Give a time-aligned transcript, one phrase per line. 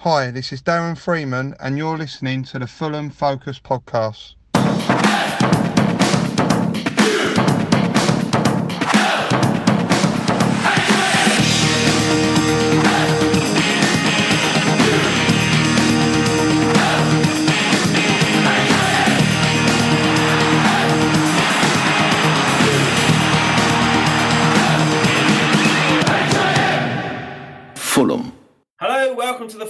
[0.00, 4.34] Hi, this is Darren Freeman, and you're listening to the Fulham Focus podcast.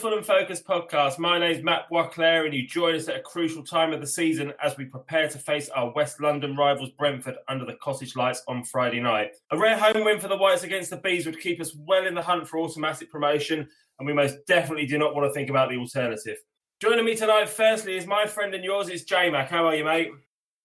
[0.06, 1.18] Fulham Focus podcast.
[1.18, 4.06] My name is Matt Boisclair, and you join us at a crucial time of the
[4.06, 8.40] season as we prepare to face our West London rivals Brentford under the cottage lights
[8.46, 9.32] on Friday night.
[9.50, 12.14] A rare home win for the Whites against the Bees would keep us well in
[12.14, 13.68] the hunt for automatic promotion,
[13.98, 16.36] and we most definitely do not want to think about the alternative.
[16.80, 19.50] Joining me tonight, firstly, is my friend and yours, it's J Mac.
[19.50, 20.12] How are you, mate?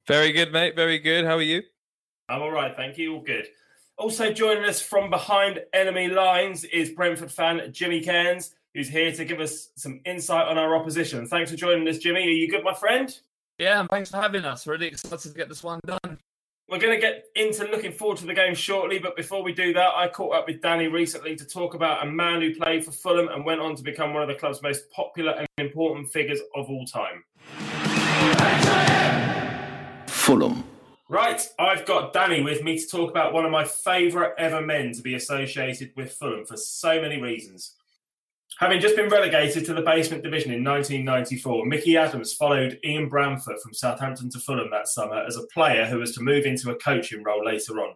[0.08, 0.76] Very good, mate.
[0.76, 1.26] Very good.
[1.26, 1.64] How are you?
[2.30, 3.16] I'm all right, thank you.
[3.16, 3.48] All good.
[3.98, 9.26] Also joining us from behind enemy lines is Brentford fan Jimmy Cairns, who's here to
[9.26, 11.28] give us some insight on our opposition.
[11.28, 12.22] Thanks for joining us, Jimmy.
[12.22, 13.18] Are you good, my friend?
[13.58, 14.66] Yeah, and thanks for having us.
[14.66, 16.18] Really excited to get this one done.
[16.70, 19.74] We're going to get into looking forward to the game shortly, but before we do
[19.74, 22.92] that, I caught up with Danny recently to talk about a man who played for
[22.92, 26.40] Fulham and went on to become one of the club's most popular and important figures
[26.56, 27.26] of all time.
[30.08, 30.64] Fulham.
[31.10, 34.94] Right, I've got Danny with me to talk about one of my favourite ever men
[34.94, 37.76] to be associated with Fulham for so many reasons.
[38.60, 43.60] Having just been relegated to the basement division in 1994, Mickey Adams followed Ian Branfoot
[43.60, 46.76] from Southampton to Fulham that summer as a player who was to move into a
[46.76, 47.96] coaching role later on.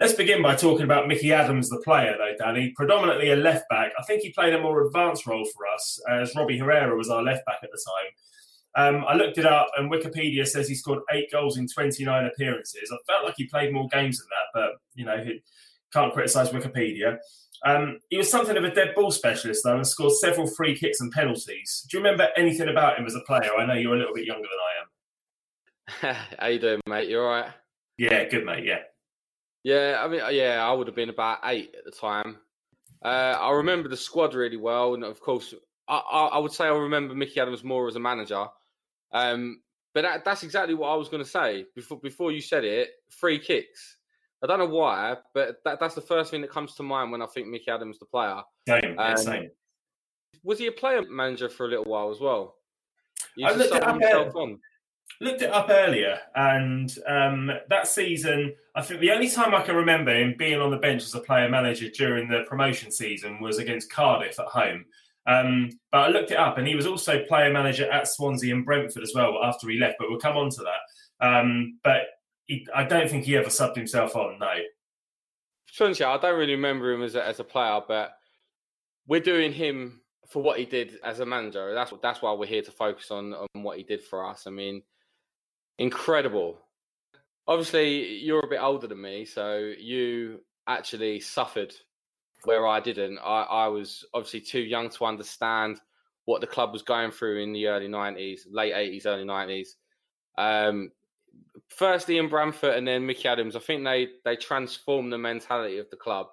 [0.00, 2.72] Let's begin by talking about Mickey Adams, the player, though, Danny.
[2.74, 3.92] Predominantly a left back.
[3.96, 7.22] I think he played a more advanced role for us, as Robbie Herrera was our
[7.22, 8.12] left back at the time.
[8.74, 12.92] Um, I looked it up, and Wikipedia says he scored eight goals in 29 appearances.
[12.92, 15.22] I felt like he played more games than that, but you know,
[15.92, 17.18] can't criticise Wikipedia.
[17.64, 21.00] Um, he was something of a dead ball specialist, though, and scored several free kicks
[21.00, 21.86] and penalties.
[21.88, 23.54] Do you remember anything about him as a player?
[23.56, 26.16] I know you're a little bit younger than I am.
[26.38, 27.08] How you doing, mate?
[27.08, 27.50] You all right?
[27.98, 28.64] Yeah, good, mate.
[28.64, 28.80] Yeah.
[29.64, 32.38] Yeah, I mean, yeah, I would have been about eight at the time.
[33.04, 35.54] Uh, I remember the squad really well, and of course,
[35.88, 38.46] I, I, I would say I remember Mickey Adams more as a manager.
[39.12, 39.60] Um,
[39.94, 42.90] but that, that's exactly what I was going to say before before you said it.
[43.10, 43.98] Free kicks.
[44.42, 47.22] I don't know why, but that, that's the first thing that comes to mind when
[47.22, 48.42] I think Mickey Adams, the player.
[48.68, 49.50] Same, um, same.
[50.42, 52.56] Was he a player manager for a little while as well?
[53.44, 54.00] I looked it, up,
[55.20, 59.76] looked it up earlier, and um, that season, I think the only time I can
[59.76, 63.58] remember him being on the bench as a player manager during the promotion season was
[63.58, 64.84] against Cardiff at home.
[65.26, 68.64] Um, but I looked it up, and he was also player manager at Swansea and
[68.64, 69.96] Brentford as well after he left.
[69.98, 71.26] But we'll come on to that.
[71.26, 72.02] Um, but
[72.46, 74.38] he, I don't think he ever subbed himself on.
[74.38, 74.52] No.
[75.66, 78.12] Swansea, I don't really remember him as a, as a player, but
[79.06, 81.74] we're doing him for what he did as a manager.
[81.74, 84.46] That's that's why we're here to focus on on what he did for us.
[84.46, 84.82] I mean,
[85.78, 86.58] incredible.
[87.46, 91.74] Obviously, you're a bit older than me, so you actually suffered
[92.44, 93.18] where I didn't.
[93.18, 95.80] I, I was obviously too young to understand
[96.24, 99.68] what the club was going through in the early 90s, late 80s, early 90s.
[100.38, 100.90] Um,
[101.76, 105.90] firstly in Branfoot and then Mickey Adams, I think they they transformed the mentality of
[105.90, 106.26] the club.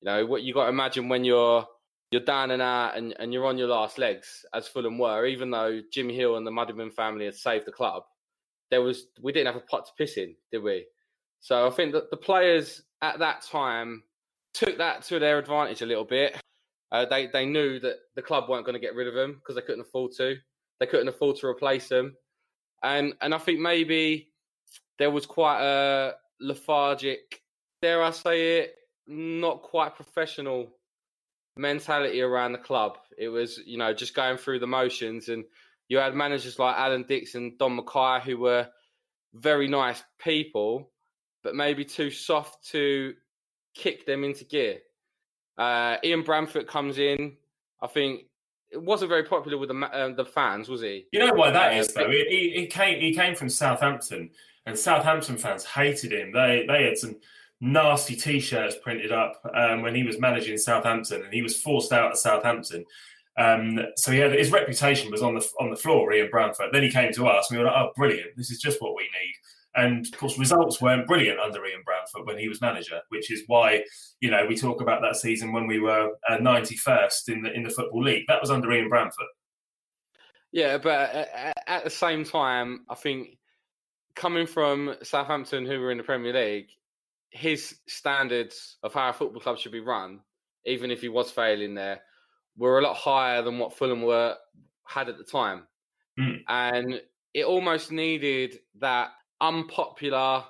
[0.00, 1.66] You know, what you got to imagine when you're
[2.10, 5.50] you're down and out and, and you're on your last legs, as Fulham were, even
[5.50, 8.04] though Jim Hill and the Muddyman family had saved the club,
[8.70, 10.86] there was we didn't have a pot to piss in, did we?
[11.40, 14.02] So I think that the players at that time
[14.54, 16.36] took that to their advantage a little bit.
[16.92, 19.56] Uh, they they knew that the club weren't going to get rid of them because
[19.56, 20.36] they couldn't afford to.
[20.78, 22.16] They couldn't afford to replace them,
[22.82, 24.28] and and I think maybe
[24.98, 27.42] there was quite a lethargic,
[27.82, 28.74] dare I say it,
[29.06, 30.72] not quite professional
[31.56, 32.98] mentality around the club.
[33.16, 35.44] It was you know just going through the motions, and
[35.88, 38.68] you had managers like Alan Dixon, Don Mackay, who were
[39.34, 40.90] very nice people,
[41.42, 43.14] but maybe too soft to
[43.74, 44.78] kick them into gear.
[45.58, 47.36] Uh, Ian Branfoot comes in.
[47.80, 48.22] I think
[48.70, 51.06] it wasn't very popular with the uh, the fans, was he?
[51.12, 52.10] You know why that uh, is though.
[52.10, 54.30] He, he came he came from Southampton,
[54.66, 56.32] and Southampton fans hated him.
[56.32, 57.16] They they had some
[57.60, 62.12] nasty T-shirts printed up um, when he was managing Southampton, and he was forced out
[62.12, 62.84] of Southampton.
[63.38, 66.12] Um, so he had his reputation was on the on the floor.
[66.12, 66.72] Ian Branfoot.
[66.72, 68.36] Then he came to us, and we were like, "Oh, brilliant!
[68.36, 69.34] This is just what we need."
[69.76, 73.42] And of course, results weren't brilliant under Ian Branfoot when he was manager, which is
[73.46, 73.84] why
[74.20, 76.10] you know we talk about that season when we were
[76.40, 78.24] ninety uh, first in the in the football league.
[78.26, 79.28] That was under Ian Branfoot.
[80.50, 81.28] Yeah, but
[81.66, 83.35] at the same time, I think
[84.16, 86.68] coming from Southampton, who were in the Premier League,
[87.30, 90.20] his standards of how a football club should be run,
[90.64, 92.00] even if he was failing there,
[92.56, 94.36] were a lot higher than what Fulham were
[94.84, 95.66] had at the time,
[96.18, 96.42] Mm.
[96.48, 97.02] and
[97.34, 99.10] it almost needed that
[99.42, 100.44] unpopular,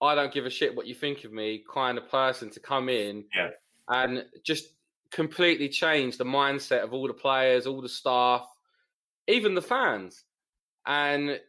[0.00, 2.88] I don't give a shit what you think of me kind of person to come
[2.88, 3.50] in Yeah.
[3.88, 4.76] and just
[5.10, 8.46] completely change the mindset of all the players, all the staff,
[9.26, 10.24] even the fans.
[10.86, 11.40] And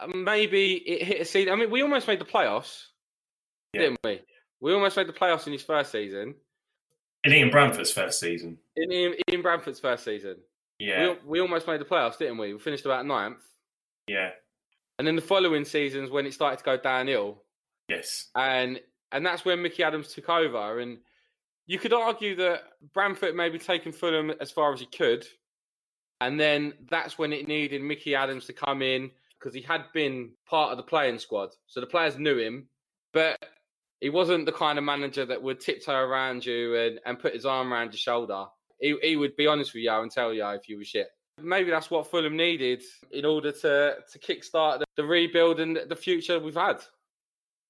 [0.00, 1.52] Uh, maybe it hit a season.
[1.52, 2.86] I mean, we almost made the playoffs,
[3.72, 3.82] Yeah.
[3.82, 4.20] didn't we?
[4.60, 6.34] We almost made the playoffs in his first season,
[7.24, 8.58] In Ian Branfoot's first season.
[8.76, 10.36] in Ian, Ian first season.
[10.78, 12.52] Yeah, We, we almost made the playoffs, didn't we?
[12.52, 13.42] We finished about ninth.
[14.08, 14.30] yeah,
[14.98, 17.42] And then the following seasons, when it started to go downhill,
[17.88, 18.80] yes, and
[19.12, 20.80] and that's when Mickey Adams took over.
[20.80, 20.98] And
[21.66, 22.62] you could argue that
[22.94, 25.26] Branfoot maybe taken Fulham as far as he could,
[26.20, 30.30] and then that's when it needed Mickey Adams to come in because he had been
[30.48, 32.68] part of the playing squad, so the players knew him,
[33.12, 33.38] but
[34.00, 37.46] he wasn't the kind of manager that would tiptoe around you and, and put his
[37.46, 38.44] arm around your shoulder.
[38.80, 41.08] He, he would be honest with you and tell you if you were shit.
[41.42, 45.96] Maybe that's what Fulham needed in order to to kickstart the, the rebuild and the
[45.96, 46.82] future we've had.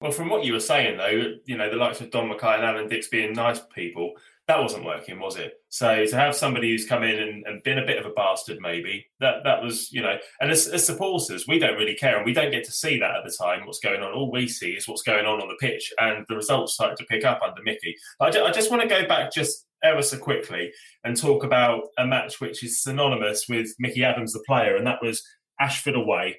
[0.01, 2.63] Well, from what you were saying, though, you know, the likes of Don Mackay and
[2.63, 4.13] Alan Dicks being nice people,
[4.47, 5.55] that wasn't working, was it?
[5.67, 8.59] So to have somebody who's come in and, and been a bit of a bastard,
[8.61, 12.25] maybe that that was, you know, and as, as supporters, we don't really care, and
[12.25, 13.65] we don't get to see that at the time.
[13.65, 14.13] What's going on?
[14.13, 17.05] All we see is what's going on on the pitch, and the results started to
[17.05, 17.95] pick up under Mickey.
[18.19, 20.71] But I, I just want to go back just ever so quickly
[21.03, 25.01] and talk about a match which is synonymous with Mickey Adams, the player, and that
[25.01, 25.23] was
[25.59, 26.37] Ashford away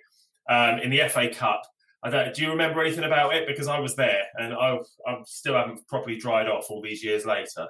[0.49, 1.63] um, in the FA Cup.
[2.03, 3.47] I don't, do you remember anything about it?
[3.47, 7.27] Because I was there, and I I still haven't properly dried off all these years
[7.27, 7.67] later.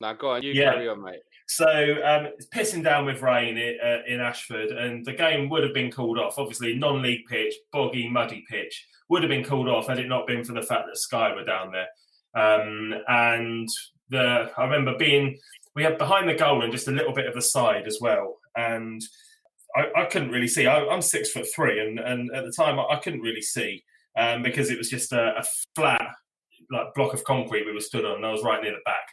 [0.00, 0.72] Now, go on, you Yeah.
[0.72, 1.20] carry on, mate.
[1.46, 5.74] So um, it's pissing down with rain uh, in Ashford, and the game would have
[5.74, 6.38] been called off.
[6.38, 10.44] Obviously, non-league pitch, boggy, muddy pitch would have been called off had it not been
[10.44, 11.88] for the fact that Sky were down there.
[12.34, 13.68] Um, and
[14.08, 15.38] the I remember being
[15.74, 18.38] we had behind the goal and just a little bit of the side as well,
[18.56, 19.00] and
[19.76, 20.66] I, I couldn't really see.
[20.66, 23.82] I, I'm six foot three, and, and at the time I, I couldn't really see
[24.16, 25.44] um, because it was just a, a
[25.74, 26.06] flat
[26.70, 29.06] like block of concrete we were stood on, and I was right near the back.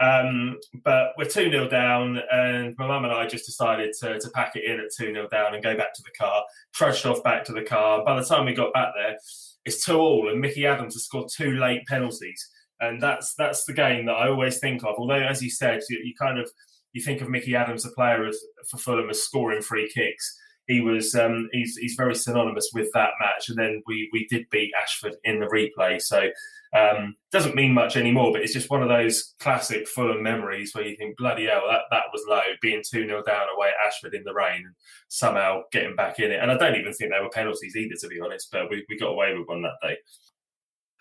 [0.00, 4.30] Um, but we're 2 0 down, and my mum and I just decided to, to
[4.30, 6.42] pack it in at 2 0 down and go back to the car.
[6.74, 8.04] Trudged off back to the car.
[8.04, 9.16] By the time we got back there,
[9.64, 12.50] it's 2 all, and Mickey Adams has scored two late penalties.
[12.80, 14.96] And that's that's the game that I always think of.
[14.98, 16.50] Although, as you said, you, you kind of
[16.92, 18.28] you think of Mickey Adams, the player
[18.68, 20.36] for Fulham, as scoring free kicks.
[20.66, 24.46] He was um, he's he's very synonymous with that match, and then we we did
[24.50, 26.00] beat Ashford in the replay.
[26.00, 26.28] So
[26.74, 30.86] um, doesn't mean much anymore, but it's just one of those classic Fulham memories where
[30.86, 34.14] you think, bloody hell, that, that was low, being 2 0 down away at Ashford
[34.14, 34.74] in the rain and
[35.08, 36.40] somehow getting back in it.
[36.40, 38.98] And I don't even think there were penalties either, to be honest, but we, we
[38.98, 39.96] got away with one that day.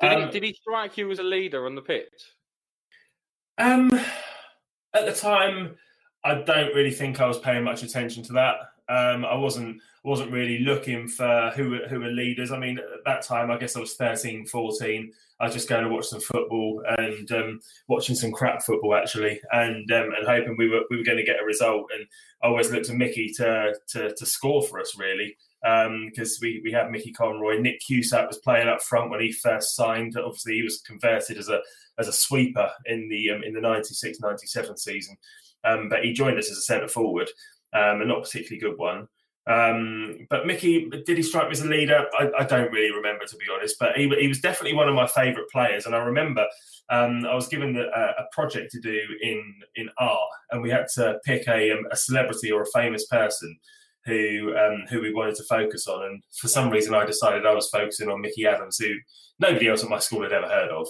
[0.02, 2.34] Did, Um, he, did he strike you as a leader on the pitch?
[3.58, 3.94] Um,
[4.94, 5.78] at the time,
[6.24, 8.56] I don't really think I was paying much attention to that.
[8.92, 12.52] Um, I wasn't wasn't really looking for who who were leaders.
[12.52, 15.12] I mean, at that time, I guess I was 13, 14.
[15.40, 19.40] I was just going to watch some football and um, watching some crap football actually,
[19.52, 21.90] and um, and hoping we were we were going to get a result.
[21.96, 22.06] And
[22.44, 26.72] I always looked to Mickey to to, to score for us really because we, we
[26.72, 27.60] had Mickey Conroy.
[27.60, 30.18] Nick Cusack was playing up front when he first signed.
[30.18, 31.62] Obviously, he was converted as a
[31.98, 35.18] as a sweeper in the um, in the 96-97 season,
[35.64, 37.30] um, but he joined us as a centre forward,
[37.74, 39.08] um, a not particularly good one.
[39.48, 42.06] Um, but Mickey, did he strike me as a leader?
[42.20, 43.78] I, I don't really remember, to be honest.
[43.80, 46.46] But he, he was definitely one of my favourite players, and I remember
[46.90, 49.44] um, I was given the, a, a project to do in
[49.76, 53.58] in art, and we had to pick a, um, a celebrity or a famous person
[54.06, 56.04] who um, who we wanted to focus on.
[56.06, 58.94] And for some reason, I decided I was focusing on Mickey Adams, who
[59.40, 60.88] nobody else at my school had ever heard of.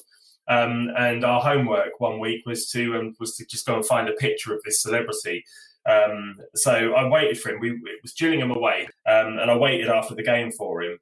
[0.50, 4.14] Um, and our homework one week was to was to just go and find a
[4.14, 5.44] picture of this celebrity.
[5.90, 7.60] Um, so I waited for him.
[7.60, 10.98] We, it was Gillingham away, um, and I waited after the game for him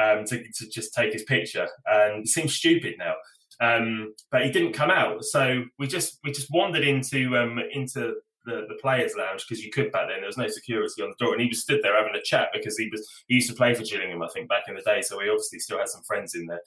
[0.00, 1.68] um, to, to just take his picture.
[1.86, 3.14] And it seems stupid now,
[3.60, 5.24] um, but he didn't come out.
[5.24, 8.14] So we just we just wandered into um, into
[8.44, 10.20] the, the players' lounge because you could back then.
[10.20, 12.48] There was no security on the door, and he was stood there having a chat
[12.52, 15.00] because he was he used to play for Gillingham, I think, back in the day.
[15.02, 16.60] So he obviously still had some friends in there.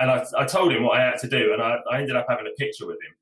[0.00, 2.26] And I, I told him what I had to do, and I, I ended up
[2.28, 3.14] having a picture with him,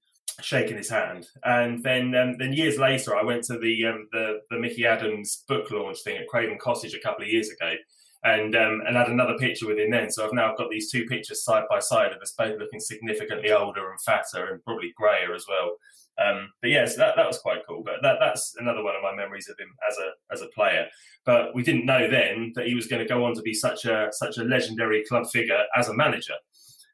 [0.43, 1.27] shaking his hand.
[1.45, 5.45] And then um, then years later, I went to the, um, the the Mickey Adams
[5.49, 7.75] book launch thing at Craven Cottage a couple of years ago,
[8.25, 10.11] and um, and had another picture with him then.
[10.11, 13.53] So I've now got these two pictures side by side of us both looking significantly
[13.53, 15.77] older and fatter and probably greyer as well.
[16.19, 17.83] Um, but yeah, so that, that was quite cool.
[17.85, 20.87] But that, that's another one of my memories of him as a as a player.
[21.25, 23.85] But we didn't know then that he was going to go on to be such
[23.85, 26.35] a such a legendary club figure as a manager.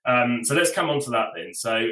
[0.04, 1.54] Um, so let's come on to that then.
[1.54, 1.88] So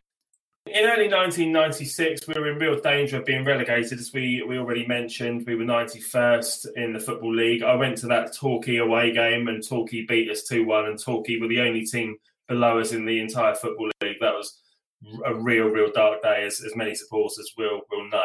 [0.67, 4.87] In early 1996, we were in real danger of being relegated, as we, we already
[4.87, 5.47] mentioned.
[5.47, 7.63] We were 91st in the Football League.
[7.63, 11.39] I went to that Torquay away game, and Torquay beat us 2 1, and Torquay
[11.41, 14.19] were the only team below us in the entire Football League.
[14.21, 14.61] That was
[15.25, 18.21] a real, real dark day, as, as many supporters will, will know.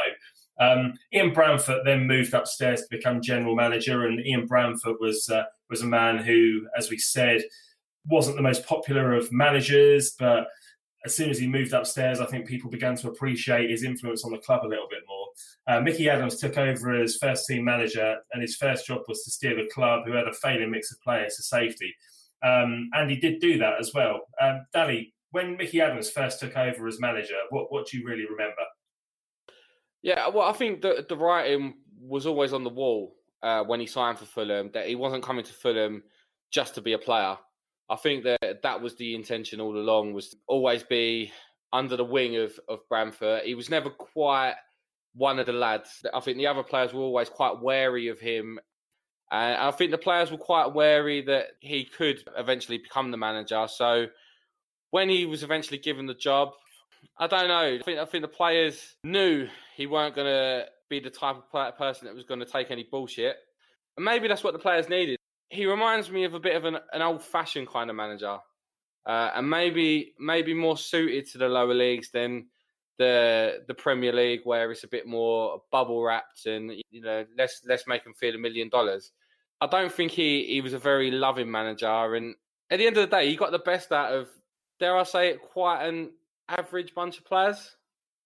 [0.60, 5.44] Um, Ian Branfoot then moved upstairs to become general manager, and Ian Branfoot was uh,
[5.70, 7.44] was a man who, as we said,
[8.06, 10.48] wasn't the most popular of managers, but
[11.06, 14.32] as soon as he moved upstairs, I think people began to appreciate his influence on
[14.32, 15.28] the club a little bit more.
[15.68, 19.32] Uh, Mickey Adams took over as first team manager, and his first job was to
[19.32, 21.96] steer the club, who had a failing mix of players, to safety.
[22.44, 24.22] Um, and he did do that as well.
[24.42, 28.26] Um, Danny, when Mickey Adams first took over as manager, what, what do you really
[28.30, 28.64] remember?
[30.02, 33.88] Yeah, well, I think the the writing was always on the wall uh, when he
[33.88, 36.04] signed for Fulham that he wasn't coming to Fulham
[36.52, 37.38] just to be a player.
[37.90, 41.32] I think that that was the intention all along was to always be
[41.72, 43.44] under the wing of of Branfoot.
[43.44, 44.56] He was never quite
[45.14, 46.06] one of the lads.
[46.14, 48.60] I think the other players were always quite wary of him.
[49.32, 53.68] And I think the players were quite wary that he could eventually become the manager.
[53.68, 54.08] So
[54.92, 56.54] when he was eventually given the job,
[57.18, 57.78] I don't know.
[57.80, 61.78] I think I think the players knew he weren't going to be the type of
[61.78, 63.36] person that was going to take any bullshit,
[63.96, 66.78] and maybe that's what the players needed he reminds me of a bit of an,
[66.92, 68.38] an old fashioned kind of manager,
[69.06, 72.48] uh, and maybe maybe more suited to the lower leagues than
[72.98, 77.62] the the Premier League, where it's a bit more bubble wrapped and you know let's
[77.68, 79.12] let's make him feel a million dollars.
[79.62, 82.36] I don't think he he was a very loving manager, and
[82.70, 84.28] at the end of the day, he got the best out of
[84.80, 86.12] dare I say it, quite an
[86.50, 87.76] average bunch of players.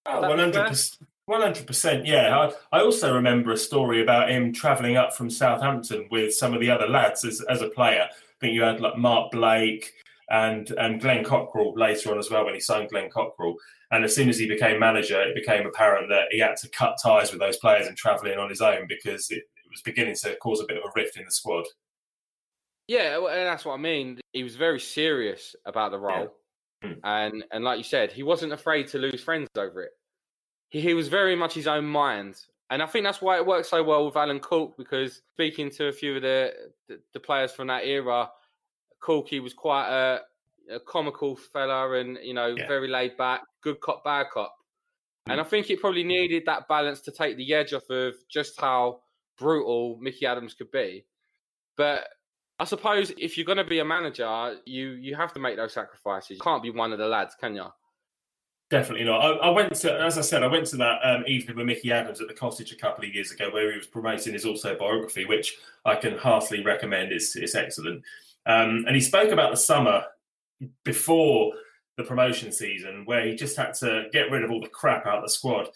[0.06, 0.78] Oh, one hundred.
[1.30, 2.36] One hundred percent, yeah.
[2.36, 6.60] I, I, also remember a story about him travelling up from Southampton with some of
[6.60, 8.08] the other lads as, as a player.
[8.10, 9.94] I think you had like Mark Blake
[10.32, 13.54] and and Glenn Cockerill later on as well when he signed Glenn Cockerill.
[13.92, 16.98] And as soon as he became manager, it became apparent that he had to cut
[17.00, 20.16] ties with those players and travel in on his own because it, it was beginning
[20.24, 21.66] to cause a bit of a rift in the squad.
[22.88, 24.20] Yeah, and that's what I mean.
[24.34, 26.34] He was very serious about the role,
[26.82, 26.90] yeah.
[26.90, 27.00] Hmm.
[27.04, 29.92] and and like you said, he wasn't afraid to lose friends over it
[30.70, 32.40] he, he was very much his own mind.
[32.72, 35.88] And I think that's why it worked so well with Alan Cork because speaking to
[35.88, 36.54] a few of the,
[36.88, 38.30] the, the players from that era,
[39.02, 40.22] Corky was quite a,
[40.76, 42.68] a comical fella and, you know, yeah.
[42.68, 44.54] very laid back, good cop, bad cop.
[45.28, 45.34] Mm.
[45.34, 48.60] And I think it probably needed that balance to take the edge off of just
[48.62, 49.00] how
[49.38, 51.06] brutal Mickey Adams could be.
[51.76, 52.08] But
[52.60, 55.74] I suppose if you're going to be a manager, you you have to make those
[55.74, 56.32] sacrifices.
[56.32, 57.66] You can't be one of the lads, can you?
[58.70, 59.20] Definitely not.
[59.20, 61.92] I, I, went to, as I said, I went to that um, evening with Mickey
[61.92, 65.26] Adams at the cottage a couple of years ago, where he was promoting his autobiography,
[65.26, 67.12] which I can heartily recommend.
[67.12, 68.04] It's, it's excellent.
[68.46, 70.04] Um, and he spoke about the summer
[70.84, 71.54] before
[71.98, 75.18] the promotion season, where he just had to get rid of all the crap out
[75.18, 75.70] of the squad.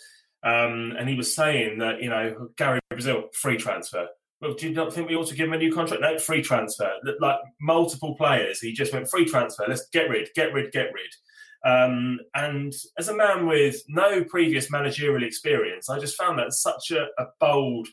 [0.43, 4.07] Um, and he was saying that you know Gary Brazil free transfer.
[4.41, 6.01] Well, do you not think we ought to give him a new contract?
[6.01, 6.91] No, free transfer.
[7.19, 9.63] Like multiple players, he just went free transfer.
[9.67, 11.13] Let's get rid, get rid, get rid.
[11.65, 16.91] Um, and as a man with no previous managerial experience, I just found that such
[16.91, 17.87] a, a, bold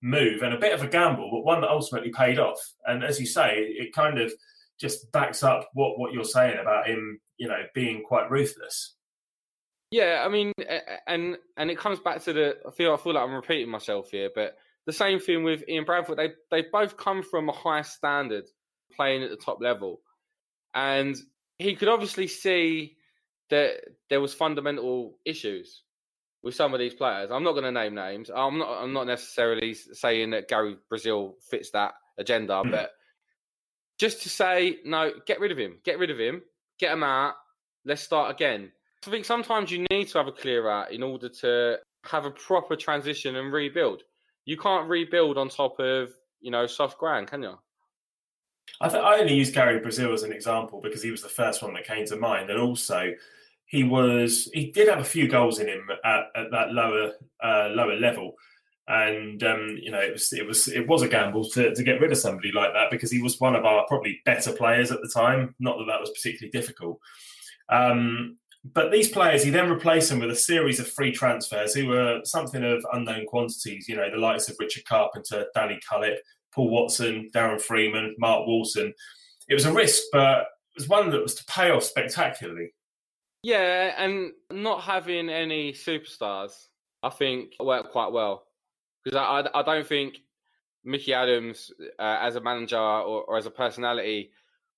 [0.00, 2.58] move and a bit of a gamble, but one that ultimately paid off.
[2.86, 4.32] And as you say, it kind of
[4.80, 8.94] just backs up what, what you're saying about him, you know, being quite ruthless.
[9.90, 10.52] Yeah, I mean,
[11.06, 12.56] and and it comes back to the.
[12.66, 15.84] I feel I feel like I'm repeating myself here, but the same thing with Ian
[15.84, 16.16] Bradford.
[16.16, 18.44] They they both come from a high standard,
[18.96, 20.00] playing at the top level,
[20.72, 21.14] and
[21.58, 22.96] he could obviously see
[23.52, 23.74] there
[24.08, 25.82] there was fundamental issues
[26.42, 27.30] with some of these players.
[27.30, 28.30] I'm not going to name names.
[28.34, 28.82] I'm not.
[28.82, 32.70] I'm not necessarily saying that Gary Brazil fits that agenda, mm.
[32.70, 32.92] but
[33.98, 35.78] just to say no, get rid of him.
[35.84, 36.42] Get rid of him.
[36.78, 37.34] Get him out.
[37.84, 38.72] Let's start again.
[39.06, 42.30] I think sometimes you need to have a clear out in order to have a
[42.30, 44.02] proper transition and rebuild.
[44.46, 46.08] You can't rebuild on top of
[46.40, 47.58] you know soft ground, can you?
[48.80, 51.62] I, th- I only use Gary Brazil as an example because he was the first
[51.62, 53.12] one that came to mind, and also
[53.72, 57.12] he was he did have a few goals in him at, at that lower
[57.42, 58.34] uh, lower level,
[58.86, 61.98] and um, you know it was it was it was a gamble to, to get
[61.98, 65.00] rid of somebody like that because he was one of our probably better players at
[65.00, 65.54] the time.
[65.58, 67.00] Not that that was particularly difficult.
[67.70, 68.36] Um,
[68.74, 72.20] but these players, he then replaced them with a series of free transfers who were
[72.24, 73.88] something of unknown quantities.
[73.88, 76.18] You know, the likes of Richard Carpenter, Danny Cullip,
[76.54, 78.92] Paul Watson, Darren Freeman, Mark Wilson.
[79.48, 82.70] It was a risk, but it was one that was to pay off spectacularly.
[83.42, 86.52] Yeah, and not having any superstars,
[87.02, 88.44] I think worked quite well
[89.02, 90.18] because I, I, I don't think
[90.84, 94.30] Mickey Adams uh, as a manager or, or, as a personality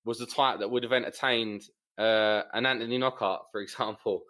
[0.04, 1.62] was the type that would have entertained
[1.98, 4.22] uh, an Anthony Knockaert, for example.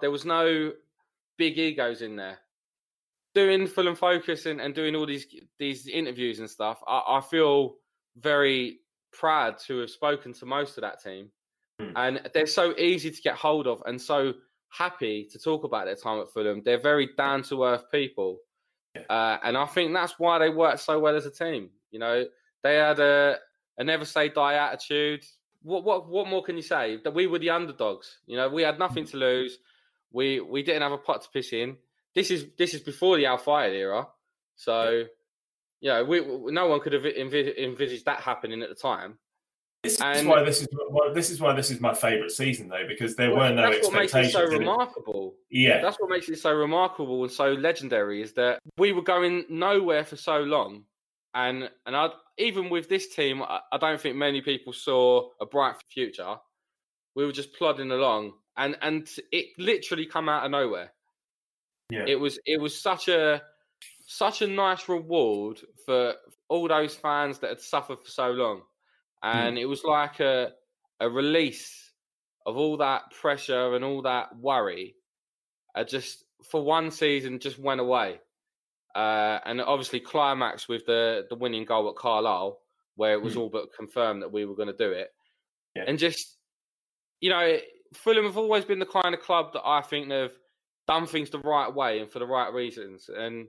[0.00, 0.72] There was no
[1.38, 2.38] big egos in there.
[3.34, 5.26] Doing Fulham Focus and, and doing all these
[5.58, 7.76] these interviews and stuff, I, I feel
[8.16, 8.80] very
[9.12, 11.30] proud to have spoken to most of that team.
[11.80, 11.90] Hmm.
[11.94, 14.34] And they're so easy to get hold of and so
[14.68, 16.62] happy to talk about their time at Fulham.
[16.64, 18.38] They're very down to earth people.
[19.10, 21.70] Uh, and I think that's why they work so well as a team.
[21.90, 22.24] You know,
[22.62, 23.36] they had a,
[23.78, 25.24] a never say die attitude.
[25.62, 26.98] What what what more can you say?
[27.04, 28.20] That we were the underdogs.
[28.26, 29.58] You know, we had nothing to lose.
[30.12, 31.76] We we didn't have a pot to piss in.
[32.14, 34.06] This is this is before the Al Fayed era.
[34.54, 35.04] So,
[35.80, 39.18] you know, we, no one could have envi- envisaged that happening at the time.
[39.86, 42.86] This is why this is why this is why this is my favourite season though,
[42.86, 44.58] because there were no that's what makes it so in it.
[44.58, 45.34] remarkable.
[45.50, 49.44] Yeah, That's what makes it so remarkable and so legendary is that we were going
[49.48, 50.84] nowhere for so long,
[51.34, 55.46] and and I even with this team, I, I don't think many people saw a
[55.46, 56.36] bright future.
[57.14, 60.92] We were just plodding along, and and it literally come out of nowhere.
[61.90, 62.04] yeah.
[62.06, 63.42] It was it was such a
[64.06, 66.14] such a nice reward for
[66.48, 68.62] all those fans that had suffered for so long,
[69.34, 70.52] and it was like a
[71.00, 71.92] a release
[72.46, 74.94] of all that pressure and all that worry.
[75.74, 78.18] Uh, just for one season, just went away,
[78.94, 82.58] uh, and obviously climax with the the winning goal at Carlisle,
[82.94, 83.40] where it was Hmm.
[83.40, 85.12] all but confirmed that we were going to do it,
[85.74, 85.84] Yeah.
[85.86, 86.38] and just
[87.20, 87.58] you know,
[87.94, 90.38] Fulham have always been the kind of club that I think they've
[90.86, 93.08] done things the right way and for the right reasons.
[93.08, 93.48] And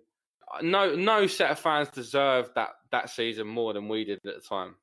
[0.62, 4.42] no, no set of fans deserved that that season more than we did at the
[4.42, 4.76] time.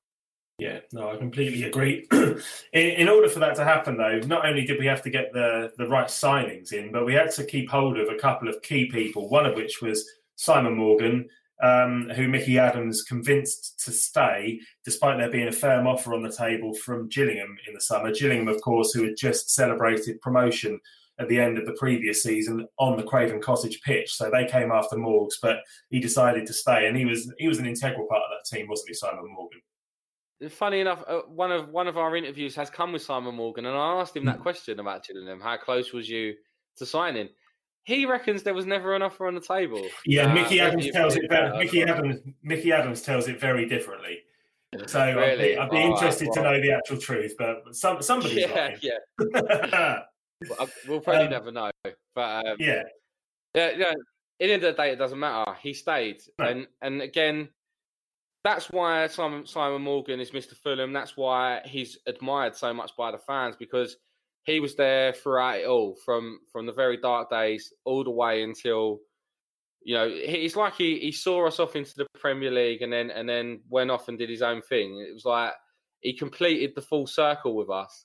[0.64, 2.06] Yeah, no, I completely agree.
[2.11, 2.38] in,
[2.73, 5.71] in order for that to happen, though, not only did we have to get the,
[5.76, 8.87] the right signings in, but we had to keep hold of a couple of key
[8.90, 11.28] people, one of which was Simon Morgan,
[11.62, 16.33] um, who Mickey Adams convinced to stay, despite there being a firm offer on the
[16.33, 18.11] table from Gillingham in the summer.
[18.11, 20.80] Gillingham, of course, who had just celebrated promotion
[21.18, 24.14] at the end of the previous season on the Craven Cottage pitch.
[24.14, 25.59] So they came after Morgs, but
[25.90, 28.66] he decided to stay, and he was he was an integral part of that team,
[28.66, 29.61] wasn't he, Simon Morgan?
[30.50, 33.77] Funny enough, uh, one of one of our interviews has come with Simon Morgan, and
[33.77, 36.35] I asked him that question about Gillingham: How close was you
[36.77, 37.29] to signing?
[37.85, 39.87] He reckons there was never an offer on the table.
[40.07, 41.83] Yeah, Uh, Mickey Adams tells it very, Mickey.
[41.83, 44.18] Adams Mickey Adams tells it very differently.
[44.88, 46.51] So I'd be, I'd be interested to well.
[46.55, 48.99] know the actual truth, but some somebody's Yeah, yeah.
[50.49, 51.70] Well, uh, We'll probably Um, never know.
[52.12, 52.83] But um, yeah,
[53.55, 53.90] Yeah, yeah.
[53.90, 53.97] At
[54.40, 55.55] the end of the day, it doesn't matter.
[55.62, 56.47] He stayed, No.
[56.47, 57.51] and and again,
[58.44, 60.54] that's why Simon Simon Morgan is Mr.
[60.54, 60.92] Fulham.
[60.92, 63.96] That's why he's admired so much by the fans because
[64.44, 68.42] he was there throughout it all, from from the very dark days all the way
[68.42, 69.00] until
[69.83, 73.11] you know it's like he, he saw us off into the Premier League and then
[73.11, 74.98] and then went off and did his own thing.
[75.09, 75.52] It was like
[76.00, 78.04] he completed the full circle with us,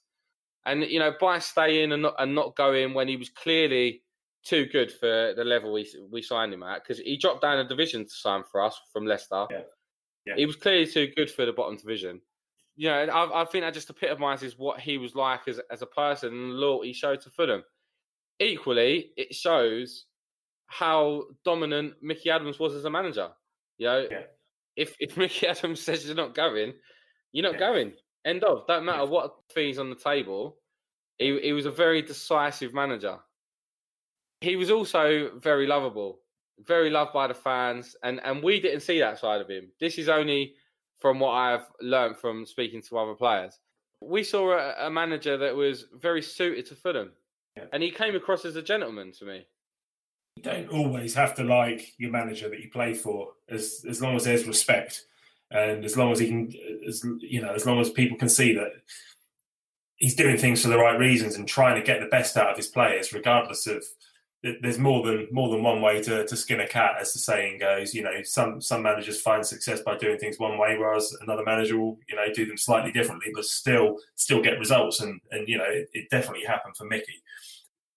[0.65, 4.03] and you know by staying and not and not going when he was clearly
[4.45, 7.67] too good for the level we we signed him at because he dropped down a
[7.67, 9.45] division to sign for us from Leicester.
[9.51, 9.63] Yeah.
[10.29, 10.35] Yeah.
[10.37, 12.21] He was clearly too good for the bottom division.
[12.75, 15.85] You know, I, I think that just epitomises what he was like as as a
[15.85, 17.63] person and the loyalty he showed to Fulham.
[18.39, 20.05] Equally, it shows
[20.67, 23.31] how dominant Mickey Adams was as a manager.
[23.77, 24.23] You know, Yeah.
[24.77, 26.73] if if Mickey Adams says you're not going,
[27.33, 27.59] you're not Yeah.
[27.59, 27.93] going.
[28.25, 28.65] End of.
[28.67, 29.09] Don't matter Yeah.
[29.09, 30.59] what fees on the table.
[31.17, 33.19] He he was a very decisive manager.
[34.41, 36.21] He was also very lovable,
[36.65, 39.69] very loved by the fans, and and we didn't see that side of him.
[39.79, 40.53] This is only
[40.99, 43.57] from what I've learned from speaking to other players.
[44.01, 47.11] We saw a, a manager that was very suited to Fulham,
[47.57, 47.65] Yeah.
[47.73, 49.47] and he came across as a gentleman to me.
[50.37, 54.15] you don't always have to like your manager that you play for, as as long
[54.15, 55.03] as there's respect,
[55.51, 56.53] and as long as he can,
[56.87, 58.71] as you know, as long as people can see that
[59.97, 62.55] he's doing things for the right reasons and trying to get the best out of
[62.57, 63.83] his players, regardless of
[64.41, 67.59] there's more than more than one way to, to skin a cat, as the saying
[67.59, 67.93] goes.
[67.93, 71.77] You know, some some managers find success by doing things one way, whereas another manager
[71.77, 75.01] will you know do them slightly differently, but still still get results.
[75.01, 77.21] And and you know, it, it definitely happened for Mickey.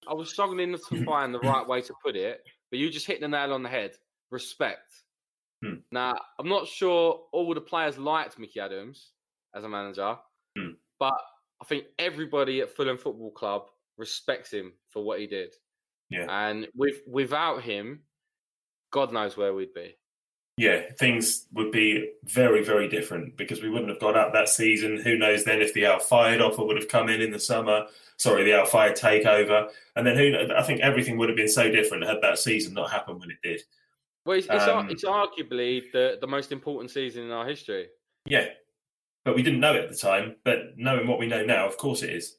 [0.08, 3.20] I was struggling to find the right way to put it, but you just hit
[3.20, 3.92] the nail on the head.
[4.30, 4.92] Respect.
[5.62, 5.74] Hmm.
[5.92, 9.10] Now, I'm not sure all the players liked Mickey Adams
[9.54, 10.16] as a manager,
[10.58, 10.72] Hmm.
[10.98, 11.14] but
[11.60, 15.54] I think everybody at Fulham Football Club respects him for what he did.
[16.12, 16.26] Yeah.
[16.28, 18.00] And with without him,
[18.90, 19.96] God knows where we'd be.
[20.58, 25.00] yeah, things would be very, very different because we wouldn't have got up that season.
[25.00, 27.86] Who knows then if the Al Fayed offer would have come in in the summer?
[28.18, 30.54] Sorry, the Al Fayed takeover, and then who?
[30.54, 33.38] I think everything would have been so different had that season not happened when it
[33.42, 33.62] did.
[34.26, 37.88] Well, it's, it's, Um, it's arguably the, the most important season in our history.
[38.26, 38.46] Yeah,
[39.24, 40.36] but we didn't know it at the time.
[40.44, 42.36] But knowing what we know now, of course it is.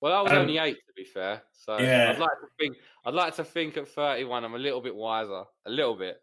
[0.00, 2.10] Well, I was Um, only eight to be fair, so Yeah.
[2.10, 2.76] I'd like to think.
[3.04, 6.20] I'd like to think at 31, I'm a little bit wiser, a little bit.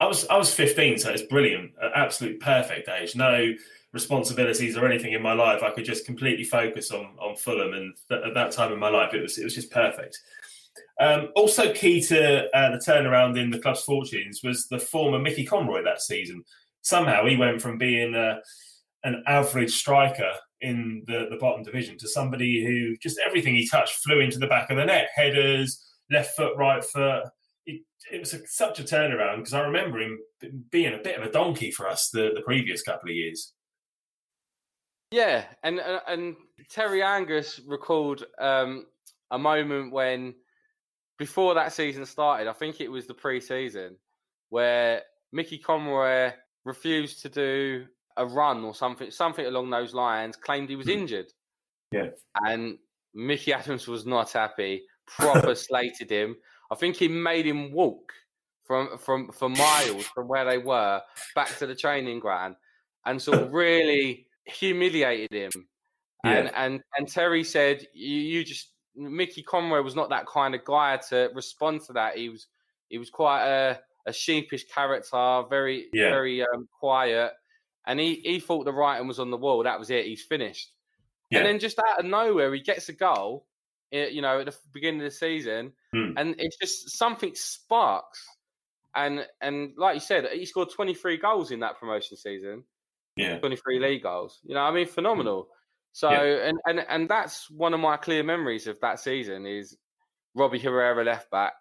[0.00, 3.14] I was I was 15, so it's brilliant, An absolute perfect age.
[3.16, 3.52] No
[3.92, 5.62] responsibilities or anything in my life.
[5.62, 8.88] I could just completely focus on on Fulham, and th- at that time in my
[8.88, 10.18] life, it was it was just perfect.
[11.00, 15.44] Um, also, key to uh, the turnaround in the club's fortunes was the former Mickey
[15.44, 16.44] Conroy that season.
[16.82, 18.40] Somehow, he went from being a,
[19.04, 24.02] an average striker in the, the bottom division to somebody who just everything he touched
[24.04, 25.08] flew into the back of the net.
[25.14, 27.24] Headers, left foot, right foot.
[27.66, 30.18] It, it was a, such a turnaround because I remember him
[30.70, 33.52] being a bit of a donkey for us the, the previous couple of years.
[35.10, 36.36] Yeah, and and, and
[36.68, 38.86] Terry Angus recalled um,
[39.30, 40.34] a moment when,
[41.18, 43.96] before that season started, I think it was the pre-season,
[44.50, 46.32] where Mickey Conroy
[46.64, 47.86] refused to do
[48.20, 50.92] a run or something, something along those lines, claimed he was Hmm.
[51.00, 51.32] injured.
[51.92, 52.10] Yeah.
[52.46, 52.78] and
[53.14, 54.84] Mickey Adams was not happy.
[55.06, 56.36] Proper slated him.
[56.70, 58.12] I think he made him walk
[58.64, 61.02] from from for miles from where they were
[61.34, 62.54] back to the training ground,
[63.06, 65.50] and sort of really humiliated him.
[66.22, 70.64] And and and Terry said, "You, you just Mickey Conroy was not that kind of
[70.64, 72.16] guy to respond to that.
[72.16, 72.46] He was
[72.88, 76.10] he was quite a, a sheepish character, very Yeah.
[76.10, 77.32] very um, quiet,
[77.86, 79.62] and he he thought the writing was on the wall.
[79.64, 80.06] That was it.
[80.06, 80.72] He's finished.
[81.30, 81.38] Yeah.
[81.40, 83.46] And then just out of nowhere, he gets a goal.
[83.92, 86.12] eh, You know, at the beginning of the season, Hmm.
[86.16, 88.24] and it's just something sparks.
[88.94, 92.64] And and like you said, he scored 23 goals in that promotion season.
[93.16, 93.38] Yeah.
[93.38, 94.40] 23 league goals.
[94.44, 95.48] You know, I mean, phenomenal.
[95.92, 96.48] So, Yeah.
[96.48, 99.76] and, and and that's one of my clear memories of that season is
[100.34, 101.54] Robbie Herrera left back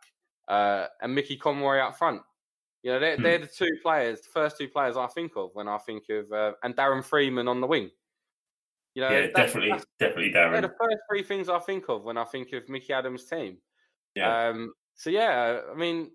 [0.48, 2.22] uh, and Mickey Conroy up front.
[2.84, 3.24] You know, they're, Hmm.
[3.24, 6.32] they're the two players, the first two players I think of when I think of,
[6.32, 7.92] uh, and Darren Freeman on the wing.
[8.96, 12.24] You know, Yeah, definitely, definitely, they're the first three things I think of when I
[12.24, 13.58] think of Mickey Adams' team.
[14.16, 14.48] Yeah.
[14.50, 16.12] Um, so yeah, I mean,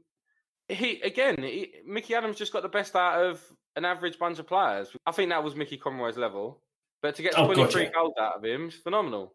[0.69, 3.43] he again, he, Mickey Adams just got the best out of
[3.77, 4.89] an average bunch of players.
[5.07, 6.63] I think that was Mickey Conroy's level,
[7.03, 7.95] but to get Oh, 23 gotcha.
[7.95, 9.35] goals out of him is phenomenal.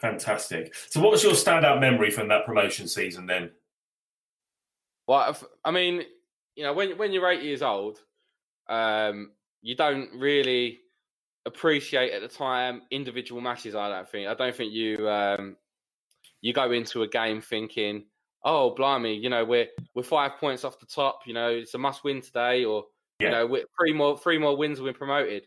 [0.00, 0.74] Fantastic.
[0.74, 3.50] So, what was your standout memory from that promotion season then?
[5.06, 6.04] Well, I mean,
[6.58, 8.00] you know, when when you're eight years old,
[8.68, 9.30] um,
[9.62, 10.80] you don't really
[11.46, 13.76] appreciate at the time individual matches.
[13.76, 14.26] I don't think.
[14.26, 15.56] I don't think you um,
[16.40, 18.06] you go into a game thinking,
[18.42, 21.20] "Oh, blimey, you know, we're we're five points off the top.
[21.28, 22.86] You know, it's a must win today, or
[23.20, 25.46] you know, we're three more three more wins, we're promoted."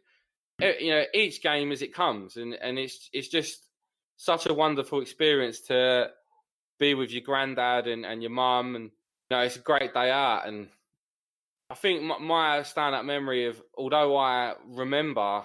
[0.61, 3.67] Eh, You know, each game as it comes, and and it's it's just
[4.15, 6.11] such a wonderful experience to
[6.79, 10.09] be with your granddad and, and your mum and you know, it's a great day
[10.09, 10.69] out and
[11.71, 15.43] I think my, my standout memory of although I remember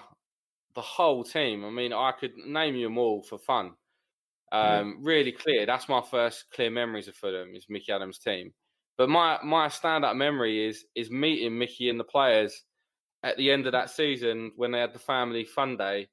[0.75, 3.71] the whole team, I mean I could name you them all for fun.
[4.51, 5.65] Um, really clear.
[5.65, 8.53] That's my first clear memories of Fulham is Mickey Adams' team.
[8.97, 12.63] But my my standout memory is is meeting Mickey and the players
[13.23, 16.09] at the end of that season when they had the family fun day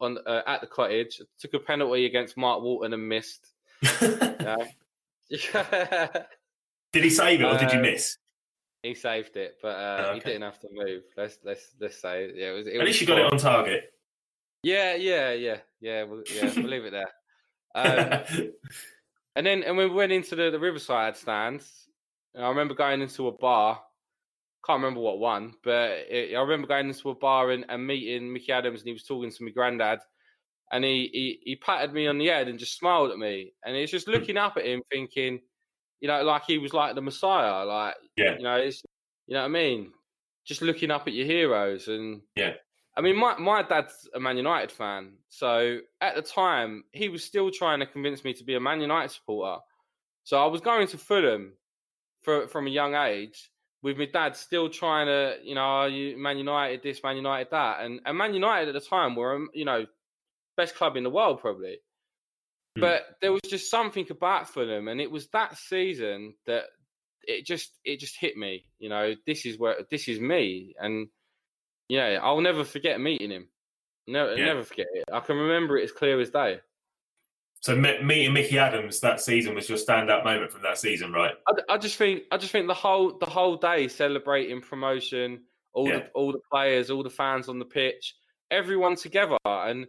[0.00, 1.22] on uh, at the cottage.
[1.38, 3.52] Took a penalty against Mark Walton and missed.
[6.92, 8.18] Did he save it or did you Um, miss?
[8.84, 11.02] He saved it, but uh, Oh, he didn't have to move.
[11.16, 12.50] Let's let's let's say yeah.
[12.50, 13.92] It was, it At least you got it on target.
[14.62, 16.04] Yeah, yeah, yeah, yeah.
[16.04, 17.10] We'll, yeah, we'll leave it there.
[17.74, 18.50] Um,
[19.36, 21.84] and then and we went into the, the Riverside stands,
[22.36, 23.80] I remember going into a bar.
[24.66, 28.32] Can't remember what one, but it, I remember going into a bar and, and meeting
[28.32, 30.00] Mickey Adams, and he was talking to my granddad,
[30.72, 33.76] and he, he he patted me on the head and just smiled at me, and
[33.76, 35.40] it's just looking up at him, thinking,
[36.04, 38.36] you know, like he was like the Messiah, like Yeah.
[38.36, 38.82] you know, it's
[39.26, 39.92] you know what I mean,
[40.44, 42.52] just looking up at your heroes, and Yeah.
[42.94, 47.24] I mean, my my dad's a Man United fan, so at the time he was
[47.24, 49.62] still trying to convince me to be a Man United supporter.
[50.24, 51.54] So I was going to Fulham
[52.20, 53.50] for, from a young age,
[53.82, 57.48] with my dad still trying to, you know, are you Man United this, Man United
[57.50, 59.86] that, and and Man United at the time were, um, you know,
[60.58, 61.78] best club in the world probably.
[62.76, 62.80] Hmm.
[62.80, 66.64] But there was just something about Fulham, and it was that season that
[67.26, 68.66] it just it just hit me.
[68.78, 71.08] You know, this is where this is me, and
[71.88, 73.48] yeah, I'll never forget meeting him.
[74.06, 74.46] Never, Yeah.
[74.46, 75.04] never forget it.
[75.12, 76.60] I can remember it as clear as day.
[77.60, 81.34] So, me- meeting Mickey Adams that season was your standout moment from that season, right?
[81.48, 85.88] I, I just think, I just think the whole the whole day celebrating promotion, all
[85.88, 86.00] Yeah.
[86.00, 88.14] the all the players, all the fans on the pitch,
[88.50, 89.86] everyone together, and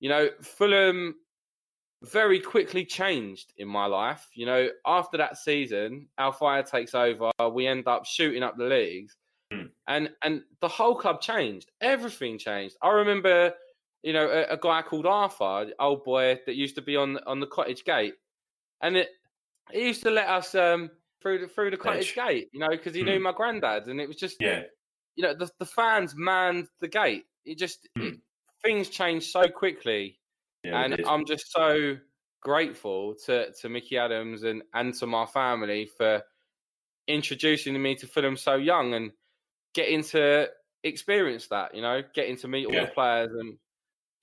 [0.00, 1.14] you know, Fulham
[2.10, 4.28] very quickly changed in my life.
[4.34, 7.30] You know, after that season, Al Fayed takes over.
[7.52, 9.16] We end up shooting up the leagues,
[9.52, 9.66] Hmm.
[9.88, 11.70] and and the whole club changed.
[11.80, 12.76] Everything changed.
[12.82, 13.54] I remember
[14.02, 17.40] you know, a, a guy called Arthur, old boy that used to be on on
[17.40, 18.14] the cottage gate,
[18.82, 19.08] and it
[19.72, 20.90] he used to let us um,
[21.22, 22.14] through the through the cottage Edge.
[22.14, 23.22] gate, you know, because he knew Mm.
[23.22, 24.64] my granddad, and it was just Yeah,
[25.16, 27.24] you know the, the fans manned the gate.
[27.46, 28.02] It just Hmm.
[28.04, 28.14] it,
[28.62, 30.18] things changed so quickly,
[30.64, 31.04] yeah, and.
[31.06, 31.96] I'm just so
[32.42, 36.22] grateful to to Mickey Adams and and to my family for
[37.08, 39.12] introducing me to Fulham so young and
[39.74, 40.48] getting to
[40.82, 41.74] experience that.
[41.74, 42.86] You know, getting to meet all Yeah.
[42.86, 43.58] the players and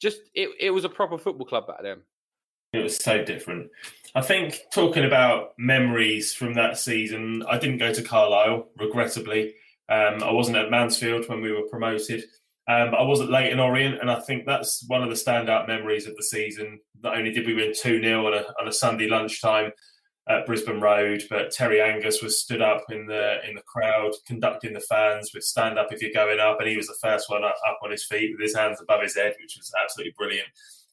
[0.01, 2.01] just it, it was a proper football club back then.
[2.73, 3.69] It was so different.
[4.15, 9.56] I think talking about memories from that season, I didn't go to Carlisle, regrettably.
[9.89, 12.23] Um, I wasn't at Mansfield when we were promoted.
[12.67, 16.15] Um, I wasn't Leyton Orient, and I think that's one of the standout memories of
[16.15, 16.80] the season.
[17.04, 19.71] Not only did we win 2 0 on a, on a Sunday lunchtime
[20.30, 24.74] at Brisbane Road, but Terry Angus was stood up in the in the crowd, conducting
[24.74, 27.43] the fans with stand up if you're going up, and he was the first one
[27.43, 30.47] up, up on his feet with his hands above his head, which was absolutely brilliant.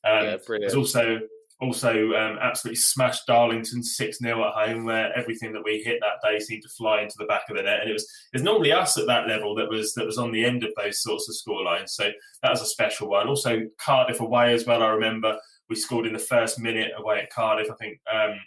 [0.05, 0.75] Um, Yeah, It brilliant.
[0.75, 1.21] was also
[1.61, 6.29] also um, absolutely smashed Darlington 6 0 at home, where everything that we hit that
[6.29, 7.81] day seemed to fly into the back of the net.
[7.81, 10.31] And it was it was normally us at that level that was that was on
[10.31, 11.91] the end of those sorts of scorelines.
[11.91, 12.11] So
[12.43, 13.29] that was a special one.
[13.29, 14.83] Also, Cardiff away as well.
[14.83, 15.37] I remember
[15.69, 17.71] we scored in the first minute away at Cardiff.
[17.71, 18.39] I think um,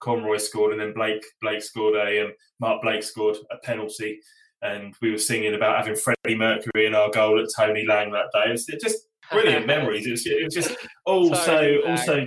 [0.00, 4.20] Conroy scored, and then Blake Blake scored a um, Mark Blake scored a penalty.
[4.62, 8.30] And we were singing about having Freddie Mercury in our goal at Tony Lange that
[8.32, 8.48] day.
[8.48, 10.06] It was just brilliant memories.
[10.06, 12.26] It was, it was just also also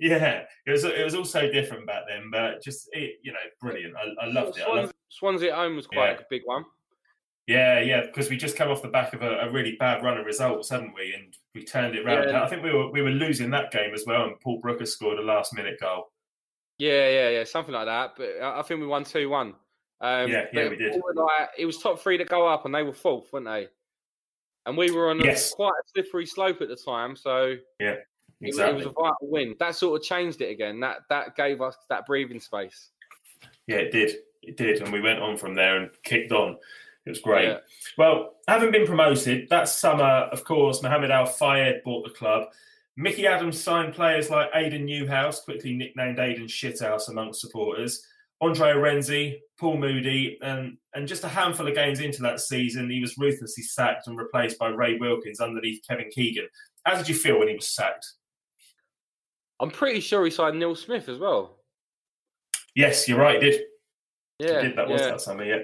[0.00, 3.94] yeah, it was it was also different back then, but just it, you know, brilliant.
[3.96, 4.62] I, I loved it.
[4.62, 6.18] I Swansea, loved, Swansea at home was quite Yeah.
[6.18, 6.64] a big one.
[7.46, 10.16] yeah, yeah, because we just come off the back of a, a really bad run
[10.18, 11.14] of results, hadn't we?
[11.14, 12.30] And we turned it round.
[12.30, 12.42] Yeah.
[12.42, 15.18] I think we were we were losing that game as well, and Paul Brooker scored
[15.18, 16.10] a last minute goal.
[16.78, 18.12] Yeah, yeah, yeah, something like that.
[18.16, 19.54] But I I think we won two one.
[20.00, 20.94] Um, Yeah, yeah, we did.
[20.94, 23.44] it was Like, it was top three to go up, and they were fourth, weren't
[23.46, 23.68] they?
[24.66, 27.98] And we were on a, quite a slippery slope at the time, so it,
[28.48, 29.54] was- it was a vital win.
[29.58, 30.80] That sort of changed it again.
[30.80, 32.90] That that gave us that breathing space.
[33.66, 34.16] Yeah, it did.
[34.42, 36.56] It did, and we went on from there and kicked on.
[37.06, 37.48] It was great.
[37.48, 37.58] Yeah.
[37.98, 42.48] Well, having been promoted, that summer, of course, Mohamed Al Fayed bought the club.
[42.96, 48.06] Mickey Adams signed players like Aidan Newhouse, quickly nicknamed Aidan Shithouse amongst supporters,
[48.42, 53.00] Andre Renzi, Paul Moody, and, and just a handful of games into that season, he
[53.00, 56.48] was ruthlessly sacked and replaced by Ray Wilkins underneath Kevin Keegan.
[56.84, 58.06] How did you feel when he was sacked?
[59.60, 61.58] I'm pretty sure he signed Neil Smith as well.
[62.74, 63.60] Yes, you're right, he did.
[64.38, 64.78] Yeah, he did.
[64.78, 65.06] That was yeah.
[65.08, 65.58] that summer, yeah.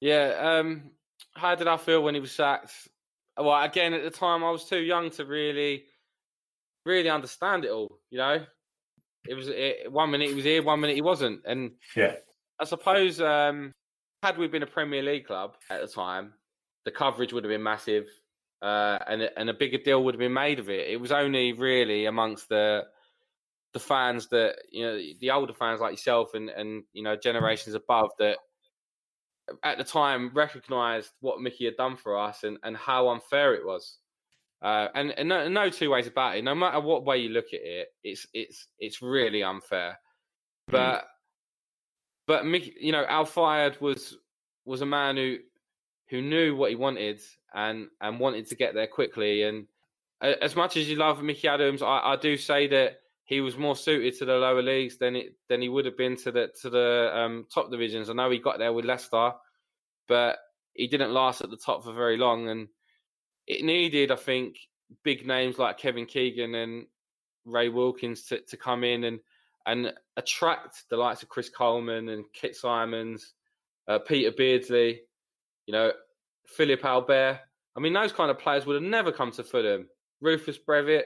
[0.00, 0.58] Yeah.
[0.58, 0.90] Um,
[1.34, 2.72] how did I feel when he was sacked?
[3.36, 5.84] Well, again, at the time, I was too young to really,
[6.86, 7.98] really understand it all.
[8.10, 8.46] You know,
[9.28, 12.16] it was it, one minute he was here, one minute he wasn't, and Yeah.
[12.60, 13.72] I suppose um,
[14.22, 16.34] had we been a Premier League club at the time,
[16.84, 18.06] the coverage would have been massive,
[18.62, 20.88] uh, and and a bigger deal would have been made of it.
[20.88, 22.84] It was only really amongst the
[23.74, 27.74] the fans that you know the older fans like yourself and and you know generations
[27.74, 28.38] above that
[29.62, 33.66] at the time recognised what Mickey had done for us and and how unfair it
[33.66, 33.98] was.
[34.62, 36.44] Uh, and and no, no two ways about it.
[36.44, 39.98] No matter what way you look at it, it's it's it's really unfair.
[40.68, 41.04] But
[42.26, 44.16] but Mickey, you know, Al Fayed was
[44.64, 45.38] was a man who
[46.08, 47.20] who knew what he wanted
[47.52, 49.42] and and wanted to get there quickly.
[49.42, 49.66] And
[50.22, 53.74] as much as you love Mickey Adams, I, I do say that he was more
[53.76, 56.70] suited to the lower leagues than it than he would have been to the to
[56.70, 58.10] the um, top divisions.
[58.10, 59.32] I know he got there with Leicester,
[60.08, 60.38] but
[60.74, 62.48] he didn't last at the top for very long.
[62.48, 62.68] And
[63.46, 64.56] it needed, I think,
[65.02, 66.86] big names like Kevin Keegan and
[67.44, 69.20] Ray Wilkins to, to come in and
[69.66, 73.32] and attract the likes of Chris Coleman and Kit Symons,
[73.88, 75.00] uh, Peter Beardsley,
[75.66, 75.92] you know,
[76.46, 77.40] Philippe Albert.
[77.74, 79.88] I mean, those kind of players would have never come to Fulham.
[80.20, 81.04] Rufus Brevett,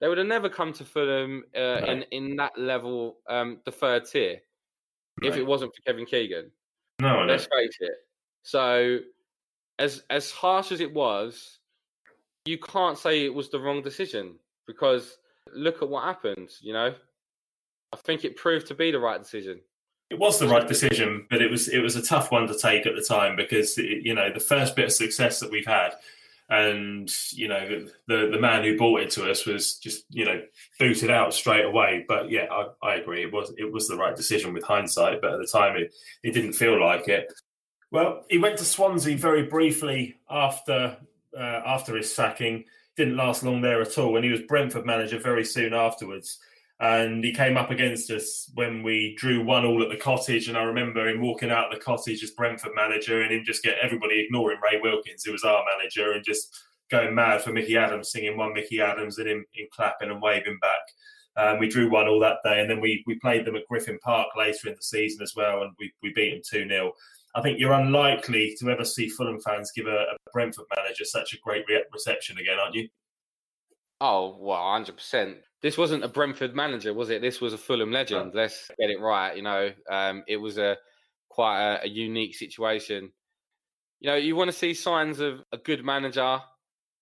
[0.00, 4.04] they would have never come to Fulham uh, in in that level, um, the third
[4.06, 4.40] tier,
[5.22, 6.50] if it wasn't for Kevin Keegan.
[7.00, 7.94] No, Let's face it.
[8.42, 8.98] So,
[9.78, 11.58] as as harsh as it was,
[12.44, 14.34] you can't say it was the wrong decision
[14.66, 15.18] because
[15.52, 16.50] look at what happened.
[16.60, 16.94] You know,
[17.92, 19.60] I think it proved to be the right decision.
[20.10, 22.86] It was the right decision, but it was it was a tough one to take
[22.86, 25.90] at the time because it, you know the first bit of success that we've had,
[26.50, 30.40] and you know the the man who bought it to us was just you know
[30.78, 32.04] booted out straight away.
[32.08, 33.22] But yeah, I, I agree.
[33.22, 36.32] It was it was the right decision with hindsight, but at the time it it
[36.32, 37.32] didn't feel like it.
[37.90, 40.96] Well, he went to Swansea very briefly after
[41.36, 42.64] uh, after his sacking.
[42.96, 46.38] Didn't last long there at all, and he was Brentford manager very soon afterwards
[46.80, 50.48] and he came up against us when we drew one all at the cottage.
[50.48, 53.78] And I remember him walking out the cottage as Brentford manager, and him just get
[53.82, 56.56] everybody ignoring Ray Wilkins, who was our manager, and just
[56.90, 60.58] going mad for Mickey Adams, singing one Mickey Adams and him, him clapping and waving
[60.60, 60.80] back.
[61.36, 63.98] Um, we drew one all that day, and then we we played them at Griffin
[64.02, 66.92] Park later in the season as well, and we, we beat them 2 0.
[67.34, 71.34] I think you're unlikely to ever see Fulham fans give a, a Brentford manager such
[71.34, 72.88] a great re- reception again, aren't you?
[74.00, 75.36] Oh, well, 100%.
[75.60, 77.20] This wasn't a Brentford manager, was it?
[77.20, 78.32] This was a Fulham legend.
[78.34, 79.36] Let's get it right.
[79.36, 80.76] You know, um, it was a
[81.28, 83.12] quite a, a unique situation.
[84.00, 86.40] You know, you want to see signs of a good manager.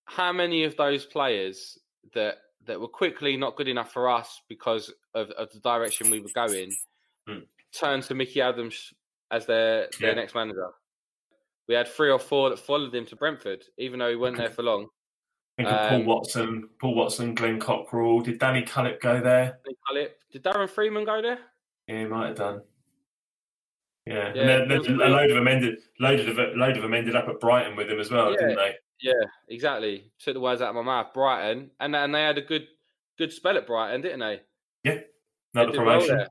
[0.05, 1.77] How many of those players
[2.13, 6.19] that that were quickly not good enough for us because of, of the direction we
[6.19, 6.75] were going
[7.27, 7.39] Hmm.
[7.73, 8.93] turned to Micky Adams
[9.31, 10.15] as their their Yeah.
[10.15, 10.71] next manager?
[11.67, 14.49] We had three or four that followed him to Brentford, even though he wasn't there
[14.49, 14.87] for long.
[15.57, 18.23] Think of Paul Um, Watson, Paul Watson, Glenn Cockerill.
[18.23, 19.59] Did Danny Cullip go there?
[19.65, 21.39] It- Did Darren Freeman go there?
[21.87, 22.61] Yeah, he might have done.
[24.05, 25.79] Yeah, Yeah, and then, a load of them ended.
[25.99, 28.37] Load of load of them ended up at Brighton with him as well, Yeah.
[28.39, 28.75] didn't they?
[29.01, 29.13] Yeah,
[29.49, 30.11] exactly.
[30.19, 31.13] Took the words out of my mouth.
[31.13, 32.67] Brighton, and and they had a good
[33.17, 34.41] good spell at Brighton, didn't they?
[34.85, 35.03] Another
[35.53, 36.27] they did well promotion.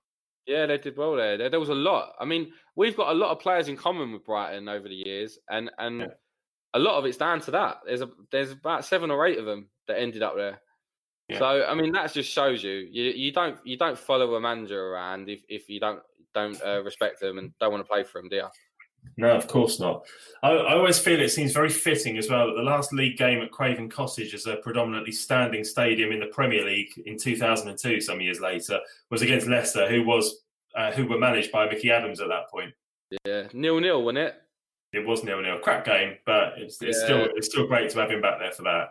[0.47, 1.37] Yeah, they did well there.
[1.37, 1.51] there.
[1.51, 2.15] There was a lot.
[2.21, 5.39] I mean, we've got a lot of players in common with Brighton over the years,
[5.51, 6.07] and and Yeah.
[6.77, 7.79] A lot of it's down to that.
[7.87, 10.61] There's a there's about seven or eight of them that ended up there.
[11.29, 11.39] Yeah.
[11.39, 14.93] So I mean, that just shows you you you don't you don't follow a manager
[14.93, 16.01] around if if you don't
[16.35, 18.49] don't uh, respect them and don't want to play for them, do you?
[19.17, 20.05] No, of course not.
[20.43, 23.41] I, I always feel it seems very fitting as well that the last league game
[23.41, 28.21] at Craven Cottage as a predominantly standing stadium in the Premier League in 2002, some
[28.21, 28.79] years later,
[29.11, 30.43] was against Leicester, who was
[30.75, 32.75] uh, who were managed by Micky Adams at that point.
[33.25, 34.43] Yeah, nil nil, wasn't it?
[34.97, 37.05] It was nil nil, crap game, but it's, it's Yeah.
[37.05, 38.89] still it's still great to have him back there for that.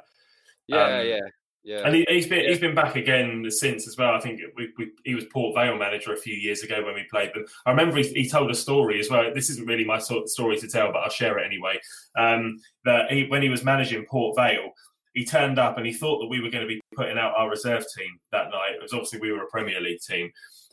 [0.68, 1.20] Yeah, Um, yeah,
[1.64, 1.82] yeah.
[1.86, 2.50] And he, he's been Yeah.
[2.50, 4.14] he's been back again since as well.
[4.14, 7.04] I think we, we, he was Port Vale manager a few years ago when we
[7.10, 7.46] played them.
[7.66, 9.34] I remember he, he told a story as well.
[9.34, 11.80] This isn't really my sort of story to tell, but I'll share it anyway.
[12.18, 14.72] Um, that he, when he was managing Port Vale,
[15.14, 17.50] he turned up and he thought that we were going to be putting out our
[17.50, 18.76] reserve team that night.
[18.76, 20.30] It was obviously we were a Premier League team.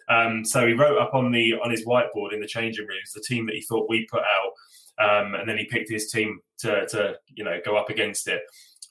[0.08, 3.20] Um, so he wrote up on the on his whiteboard in the changing rooms the
[3.20, 4.52] team that he thought we put out,
[5.02, 8.42] um, and then he picked his team to, to you know go up against it.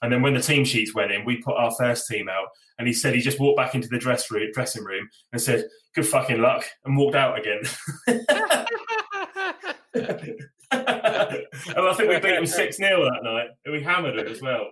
[0.02, 2.48] And then when the team sheets went in, we put our first team out,
[2.78, 5.68] and he said he just walked back into the dress room, dressing room and said,
[5.94, 7.62] "Good fucking luck," and walked out again.
[9.94, 10.18] and
[10.72, 13.48] I think we beat them six 0 that night.
[13.64, 14.70] and We hammered them as well.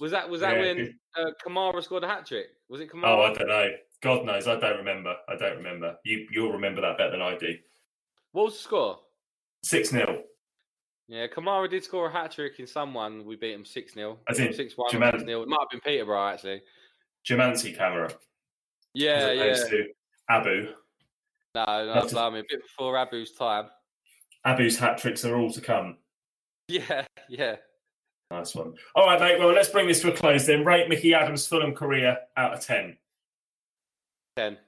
[0.00, 2.46] Was that was that Yeah, when uh, Kamara scored a hat trick?
[2.68, 3.70] Was it Oh, I don't know.
[4.02, 5.14] God knows, I don't remember.
[5.28, 5.96] I don't remember.
[6.04, 7.54] You you'll remember that better than I do.
[8.32, 8.98] what was the score?
[9.62, 10.22] Six 0
[11.08, 13.24] Yeah, Kamara did score a hat trick in someone.
[13.24, 15.70] We beat him six 0 I think six one, Jamal- six 0 It might have
[15.70, 16.62] been Peterborough actually.
[17.28, 18.10] Jamansi camera.
[18.94, 19.68] Yeah, as yeah.
[19.68, 19.84] to
[20.30, 20.68] Abu.
[21.54, 21.64] No,
[21.94, 23.66] no, blimey, a bit before Abu's time.
[24.44, 25.98] Abu's hat tricks are all to come.
[26.68, 27.56] Yeah, yeah.
[28.30, 28.74] Nice one.
[28.96, 29.38] All right, mate.
[29.38, 30.64] Well, let's bring this to a close then.
[30.64, 32.96] Rate Micky Adams' Fulham career out of 10.
[34.36, 34.58] Ten.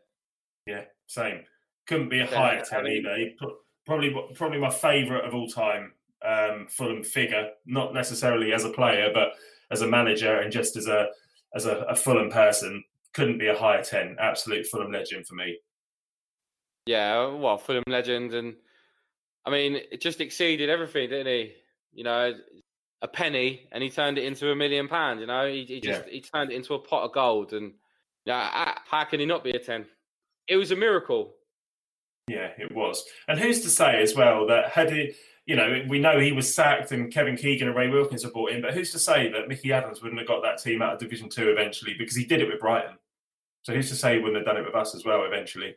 [0.66, 1.44] Yeah, same.
[1.88, 3.51] Couldn't be a Yeah, higher I 10 mean- either.
[3.87, 5.92] Probably, probably my favourite of all time
[6.24, 7.50] um, Fulham figure.
[7.66, 9.33] Not necessarily as a player, but
[9.70, 11.09] as a manager and just as a
[11.54, 12.85] as a, a Fulham person.
[13.14, 14.16] Couldn't be a higher 10.
[14.20, 15.59] Absolute Fulham legend for me.
[16.87, 18.54] Yeah, well, Fulham legend, and
[19.44, 21.52] I mean, it just exceeded everything, didn't he?
[21.92, 22.35] You know,
[23.02, 25.20] a penny, and he turned it into a million pounds.
[25.20, 27.72] You know, he, he just he turned it into a pot of gold, and
[28.24, 29.87] yeah, how can he not be a ten?
[30.48, 31.35] It was a miracle.
[32.28, 33.04] Yeah, it was.
[33.26, 35.12] And who's to say as well that had he,
[35.49, 38.51] you know, we know he was sacked and Kevin Keegan and Ray Wilkins were brought
[38.51, 40.99] in, but who's to say that Micky Adams wouldn't have got that team out of
[40.99, 42.99] Division Two eventually because he did it with Brighton.
[43.63, 45.75] So who's to say he wouldn't have done it with us as well eventually?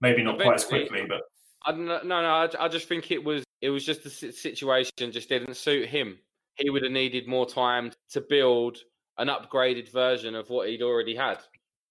[0.00, 1.20] Maybe not quite as quickly, but
[1.66, 2.28] I don't know, no, no.
[2.28, 6.18] I, I just think it was it was just the situation just didn't suit him.
[6.56, 8.78] He would have needed more time to build
[9.18, 11.40] an upgraded version of what he'd already had,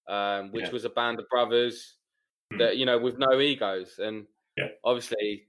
[0.08, 0.72] um, which Yeah.
[0.72, 1.96] was a band of brothers
[2.52, 2.58] Hmm.
[2.58, 4.00] that you know with no egos.
[4.00, 4.26] And
[4.58, 4.70] Yeah.
[4.84, 5.48] obviously,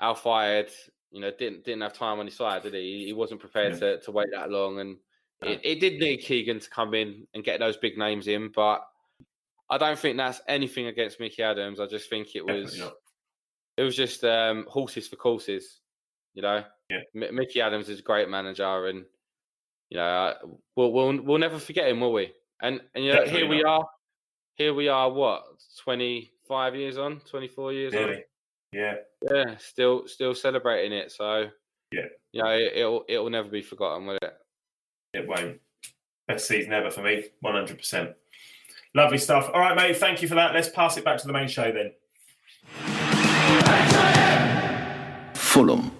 [0.00, 0.68] Al Fayed,
[1.10, 3.04] you know, didn't didn't have time on his side, did he?
[3.06, 4.96] He wasn't prepared to, to wait that long, and
[5.42, 5.48] No.
[5.50, 8.82] it, it did need Keegan to come in and get those big names in, but.
[9.72, 11.78] I don't think that's anything against Micky Adams.
[11.78, 12.82] I just think it was
[13.76, 15.78] it was just um, horses for courses,
[16.34, 16.64] you know.
[16.88, 17.02] Yeah.
[17.14, 19.04] M- Micky Adams is a great manager, and
[19.88, 20.34] you know uh,
[20.74, 22.32] we'll we'll we'll never forget him, will we?
[22.60, 23.70] And and you know here we not.
[23.82, 23.86] are,
[24.56, 25.08] here we are.
[25.08, 25.44] What
[25.84, 28.16] twenty five years on, twenty four years on?
[28.72, 28.96] Yeah,
[29.28, 31.10] Yeah, still still celebrating it.
[31.10, 31.48] So
[31.92, 32.06] Yeah.
[32.32, 34.36] you know it, it'll it'll never be forgotten, will it?
[35.12, 35.60] it won't.
[36.28, 38.14] Best season ever for me, one hundred percent.
[38.94, 39.50] Lovely stuff.
[39.52, 39.96] All right, mate.
[39.96, 40.54] Thank you for that.
[40.54, 41.92] Let's pass it back to the main show then.
[45.34, 45.90] Fulham,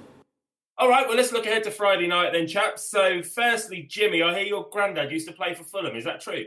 [0.79, 2.85] All All right, well, let's look ahead to Friday night then, chaps.
[2.85, 5.97] So, firstly, Jimmy, I hear your granddad used to play for Fulham.
[5.97, 6.47] Is that true?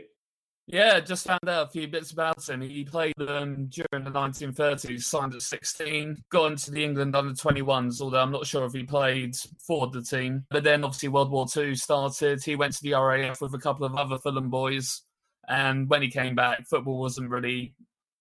[0.66, 2.62] Yeah, just found out a few bits about him.
[2.62, 8.00] He played um, during the 1930s, signed at 16, got into the England under 21s,
[8.00, 9.36] although I'm not sure if he played
[9.66, 10.46] for the team.
[10.50, 12.42] But then obviously World War II started.
[12.42, 15.02] He went to the RAF with a couple of other Fulham boys.
[15.46, 17.74] And when he came back, football wasn't really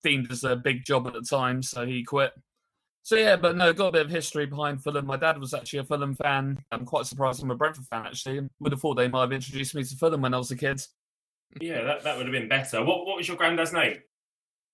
[0.03, 2.33] deemed as a big job at the time, so he quit.
[3.03, 5.05] So yeah, but no, got a bit of history behind Fulham.
[5.05, 6.57] My dad was actually a Fulham fan.
[6.71, 8.41] I'm quite surprised I'm a Brentford fan actually.
[8.59, 10.81] Would have thought they might have introduced me to Fulham when I was a kid.
[11.61, 12.83] Yeah, that, that would have been better.
[12.83, 13.97] What what was your granddad's name?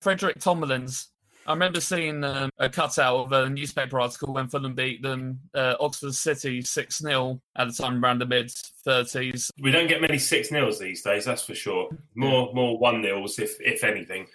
[0.01, 1.07] Frederick Tomlins.
[1.47, 5.75] I remember seeing um, a cutout of a newspaper article when Fulham beat them, uh,
[5.79, 8.49] Oxford City 6 0 at the time around the mid
[8.85, 9.49] 30s.
[9.59, 11.89] We don't get many six nils these days, that's for sure.
[12.15, 14.27] More more one nils, if if anything.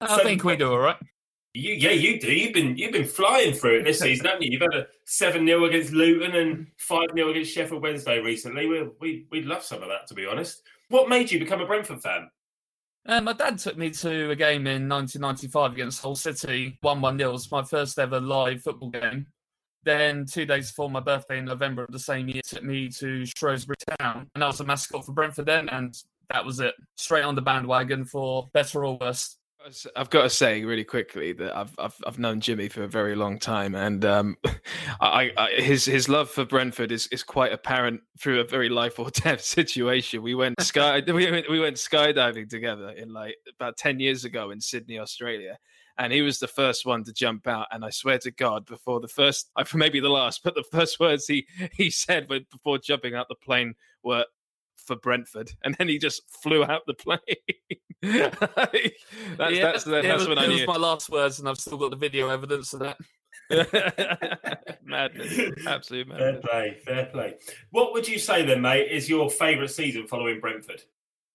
[0.00, 0.96] I So- think we do all right.
[1.52, 2.32] You, yeah, you do.
[2.32, 4.50] You've been you've been flying through it this season, haven't you?
[4.52, 8.66] You've had a seven 0 against Luton and five 0 against Sheffield Wednesday recently.
[8.66, 10.62] We we we'd love some of that, to be honest.
[10.90, 12.28] What made you become a Brentford fan?
[13.06, 17.16] Uh, my dad took me to a game in 1995 against Hull City, 1 1
[17.16, 17.30] 0.
[17.30, 19.26] It was my first ever live football game.
[19.84, 23.24] Then, two days before my birthday in November of the same year, took me to
[23.24, 24.28] Shrewsbury Town.
[24.34, 25.94] And I was a mascot for Brentford then, and
[26.28, 26.74] that was it.
[26.96, 29.36] Straight on the bandwagon for better or worse.
[29.94, 33.14] I've got to say really quickly that I've I've, I've known Jimmy for a very
[33.14, 34.36] long time, and um,
[35.00, 38.98] I, I, his his love for Brentford is, is quite apparent through a very life
[38.98, 40.22] or death situation.
[40.22, 44.50] We went sky we went, we went skydiving together in like about ten years ago
[44.50, 45.58] in Sydney, Australia,
[45.98, 47.66] and he was the first one to jump out.
[47.70, 51.26] And I swear to God, before the first, maybe the last, but the first words
[51.26, 54.24] he he said before jumping out the plane were
[54.86, 57.18] for Brentford, and then he just flew out the plane.
[58.02, 58.32] that's
[59.36, 60.54] that's Yeah, that's, it that's when I knew.
[60.58, 62.96] was my last words, and I've still got the video evidence of that.
[64.84, 67.34] madness, absolute Fair play, fair play.
[67.70, 70.82] What would you say then, mate, is your favourite season following Brentford?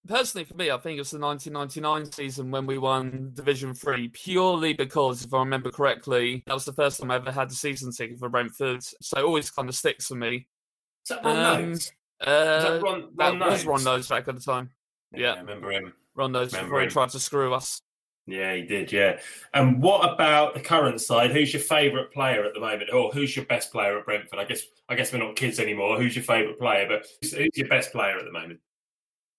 [0.08, 4.74] Personally, for me, I think it's the 1999 season when we won Division Three, purely
[4.74, 7.92] because, if I remember correctly, that was the first time I ever had a season
[7.92, 8.84] ticket for Brentford.
[8.84, 10.48] So it always kind of sticks for me.
[11.04, 11.92] Is that Ron Um, Noades?
[12.26, 13.68] Uh, Is that Ron, that was Noades?
[13.68, 14.70] Ron Noades back at the time.
[15.14, 15.34] yeah.
[15.34, 15.94] I remember him.
[16.16, 16.92] Ron Noades Remember before he him.
[16.92, 17.82] tried to screw us.
[18.28, 18.92] Yeah, he did.
[18.92, 19.20] Yeah.
[19.54, 21.32] And what about the current side?
[21.32, 24.40] Who's your favourite player at the moment, or who's your best player at Brentford?
[24.40, 25.98] I guess I guess we're not kids anymore.
[26.00, 26.88] Who's your favourite player?
[26.88, 28.60] But who's, who's your best player at the moment?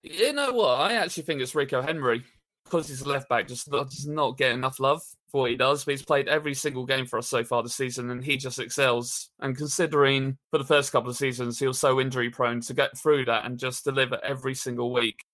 [0.04, 0.78] You know what?
[0.80, 2.22] I actually think it's Rico Henry
[2.64, 3.48] because he's a left back.
[3.48, 5.84] Just not, does not get enough love for what he does.
[5.84, 8.58] But he's played every single game for us so far this season, and he just
[8.58, 9.30] excels.
[9.40, 12.96] And considering for the first couple of seasons he was so injury prone, to get
[12.96, 15.24] through that and just deliver every single week.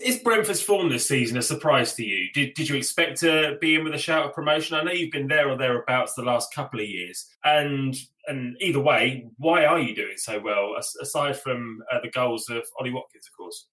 [0.00, 2.28] Is Brentford's form this season a surprise to you?
[2.34, 4.76] Did, did you expect to be in with a shout of promotion?
[4.76, 7.96] I know you've been there or thereabouts the last couple of years, and
[8.26, 10.74] and either way, why are you doing so well?
[11.00, 13.66] Aside from uh, the goals of Ollie Watkins, of course.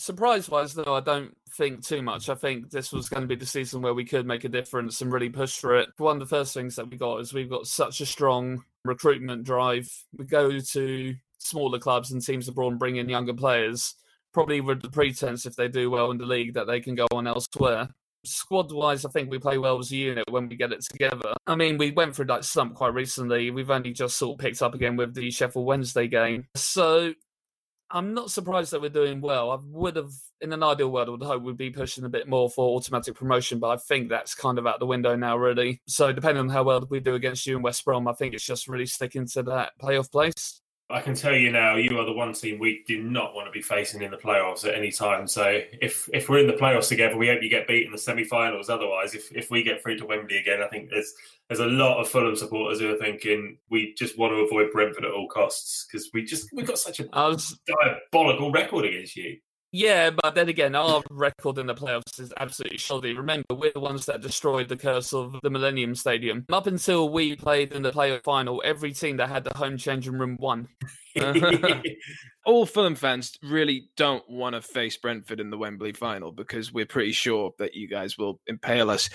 [0.00, 2.30] Surprise wise, though, I don't think too much.
[2.30, 5.02] I think this was going to be the season where we could make a difference
[5.02, 5.90] and really push for it.
[5.98, 9.44] One of the first things that we got is we've got such a strong recruitment
[9.44, 9.86] drive.
[10.16, 13.94] We go to smaller clubs and teams abroad and bring in younger players,
[14.32, 17.06] probably with the pretense if they do well in the league that they can go
[17.12, 17.90] on elsewhere.
[18.24, 21.34] Squad wise, I think we play well as a unit when we get it together.
[21.46, 23.50] I mean, we went through that slump quite recently.
[23.50, 26.46] We've only just sort of picked up again with the Sheffield Wednesday game.
[26.54, 27.12] So
[27.92, 29.50] I'm not surprised that we're doing well.
[29.50, 32.28] I would have, in an ideal world, I would hope we'd be pushing a bit
[32.28, 35.82] more for automatic promotion, but I think that's kind of out the window now, really.
[35.86, 38.44] So, depending on how well we do against you and West Brom, I think it's
[38.44, 40.60] just really sticking to that playoff place.
[40.90, 43.52] I can tell you now, you are the one team we do not want to
[43.52, 45.26] be facing in the playoffs at any time.
[45.26, 47.98] So if if we're in the playoffs together, we hope you get beat in the
[47.98, 48.68] semi-finals.
[48.68, 51.12] Otherwise, if, if we get through to Wembley again, I think there's
[51.48, 55.04] there's a lot of Fulham supporters who are thinking we just want to avoid Brentford
[55.04, 59.38] at all costs because we just we've got such a was, diabolical record against you.
[59.72, 63.14] Yeah, but then again, our record in the playoffs is absolutely shoddy.
[63.14, 66.44] Remember, we're the ones that destroyed the curse of the Millennium Stadium.
[66.52, 70.18] Up until we played in the playoff final, every team that had the home changing
[70.18, 70.68] room won.
[72.46, 76.86] All Fulham fans really don't want to face Brentford in the Wembley final because we're
[76.86, 79.08] pretty sure that you guys will impale us.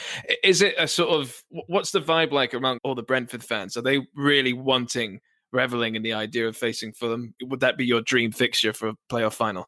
[0.43, 3.75] Is it a sort of what's the vibe like among all the Brentford fans?
[3.75, 5.19] Are they really wanting,
[5.51, 7.33] reveling in the idea of facing Fulham?
[7.41, 9.67] Would that be your dream fixture for a playoff final?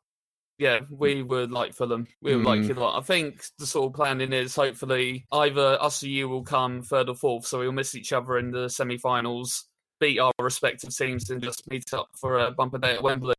[0.59, 2.07] Yeah, we would like Fulham.
[2.21, 2.67] We would like Mm.
[2.69, 2.97] you a lot.
[2.97, 7.09] I think the sort of planning is hopefully either us or you will come third
[7.09, 9.65] or fourth, so we'll miss each other in the semi-finals,
[9.99, 13.35] beat our respective teams, and just meet up for a bumper day at Wembley.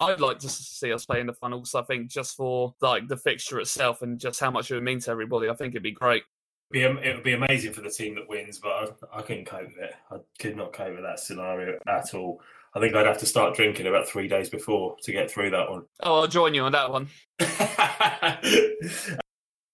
[0.00, 1.74] I'd like to see us play in the finals.
[1.74, 5.00] I think just for like the fixture itself and just how much it would mean
[5.00, 6.24] to everybody, I think it'd be great.
[6.72, 9.78] It would be amazing for the team that wins, but I, I couldn't cope with
[9.78, 9.94] it.
[10.10, 12.40] I could not cope with that scenario at all.
[12.74, 15.70] I think I'd have to start drinking about three days before to get through that
[15.70, 15.84] one.
[16.02, 17.08] Oh, I'll join you on that one.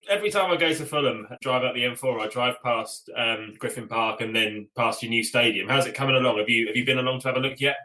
[0.08, 3.88] Every time I go to Fulham, drive up the M4, I drive past um, Griffin
[3.88, 5.68] Park and then past your new stadium.
[5.68, 6.38] How's it coming along?
[6.38, 7.76] Have you have you been along to have a look yet?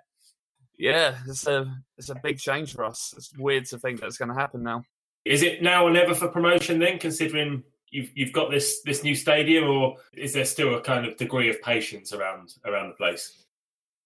[0.77, 3.13] Yeah, it's a it's a big change for us.
[3.15, 4.83] It's weird to think that's going to happen now.
[5.23, 9.15] Is it now or never for promotion then, considering you've you've got this this new
[9.15, 13.44] stadium, or is there still a kind of degree of patience around around the place?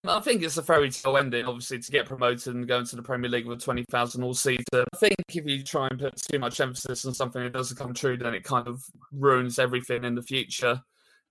[0.08, 3.02] I think it's a fairy tale ending, obviously, to get promoted and go into the
[3.02, 4.64] Premier League with 20,000 all season.
[4.74, 7.94] I think if you try and put too much emphasis on something that doesn't come
[7.94, 10.82] true, then it kind of ruins everything in the future.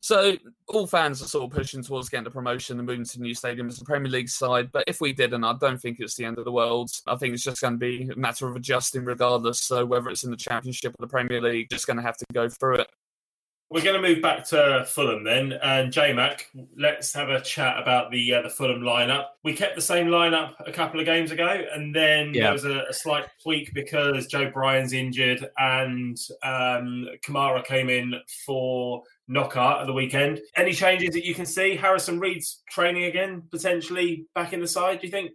[0.01, 0.37] So
[0.69, 3.35] all fans are sort of pushing towards getting the promotion and moving to the new
[3.35, 4.71] stadium as the Premier League side.
[4.71, 6.91] But if we didn't, I don't think it's the end of the world.
[7.07, 9.61] I think it's just going to be a matter of adjusting regardless.
[9.61, 12.27] So whether it's in the Championship or the Premier League, just going to have to
[12.33, 12.89] go through it.
[13.71, 16.47] We're going to move back to Fulham then, and J Mac.
[16.79, 19.27] Let's have a chat about the uh, the Fulham lineup.
[19.45, 22.45] We kept the same lineup a couple of games ago, and then Yeah.
[22.45, 28.15] there was a, a slight tweak because Joe Bryan's injured, and um, Kamara came in
[28.47, 30.41] for Knockaert at the weekend.
[30.57, 31.77] Any changes that you can see?
[31.77, 35.01] Harrison Reed's training again, potentially back in the side.
[35.01, 35.33] Do you think?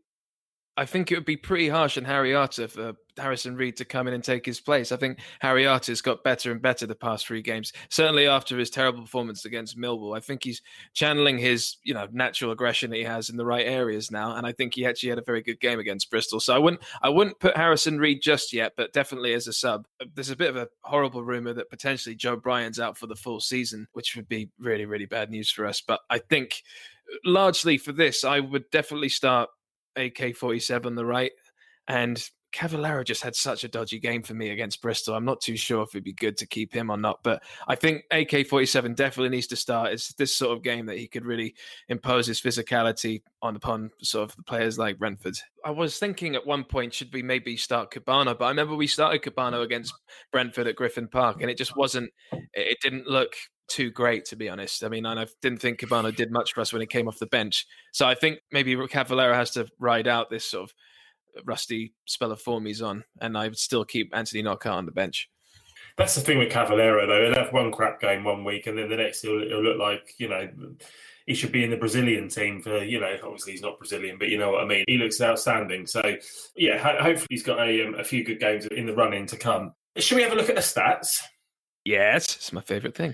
[0.76, 4.07] I think it would be pretty harsh on Harry Arter for Harrison Reed to come
[4.07, 4.91] in and take his place.
[4.91, 7.74] I think Harry Arter's got better and better the past three games.
[7.89, 10.63] Certainly after his terrible performance against Millwall, I think he's
[10.93, 14.47] channeling his you know natural aggression that he has in the right areas now, and
[14.47, 16.39] I think he actually had a very good game against Bristol.
[16.39, 19.86] So I wouldn't I wouldn't put Harrison Reed just yet, but definitely as a sub.
[20.15, 23.39] There's a bit of a horrible rumor that potentially Joe Bryan's out for the full
[23.39, 25.82] season, which would be really really bad news for us.
[25.82, 26.63] But I think
[27.11, 29.49] uh, largely for this, I would definitely start
[29.95, 31.31] AK 47 the right.
[31.87, 32.23] And
[32.53, 35.15] Cavaleiro just had such a dodgy game for me against Bristol.
[35.15, 37.75] I'm not too sure if it'd be good to keep him or not, but I
[37.75, 39.91] think AK 47 definitely needs to start.
[39.91, 41.55] It's this sort of game that he could really
[41.89, 45.35] impose his physicality on upon sort of the players like Brentford.
[45.65, 48.37] I was thinking at one point, should we maybe start Kebano?
[48.37, 49.93] But I remember we started Kebano against
[50.31, 52.11] Brentford at Griffin Park, and it just wasn't,
[52.53, 53.33] it didn't look
[53.68, 54.84] too great, to be honest.
[54.84, 57.20] I mean, and I didn't think Kebano did much for us when he came off
[57.20, 57.66] the bench.
[57.91, 60.74] So I think maybe Cavaleiro has to ride out this sort of
[61.45, 64.91] rusty spell of form he's on, and I would still keep Anthony Knockaert on the
[64.91, 65.30] bench.
[65.97, 67.26] That's the thing with Cavaleiro, though.
[67.26, 70.14] He'll have one crap game one week, and then the next he'll, he'll look like
[70.18, 70.49] you know
[71.28, 73.16] he should be in the Brazilian team for you know.
[73.24, 74.86] Obviously, he's not Brazilian, but you know what I mean.
[74.88, 75.86] He looks outstanding.
[75.86, 76.01] So
[76.55, 79.28] yeah, ho- hopefully he's got a, um, a few good games in the run in
[79.28, 79.74] to come.
[79.97, 81.20] Should we have a look at the stats?
[81.86, 83.14] Yes, it's my favourite thing.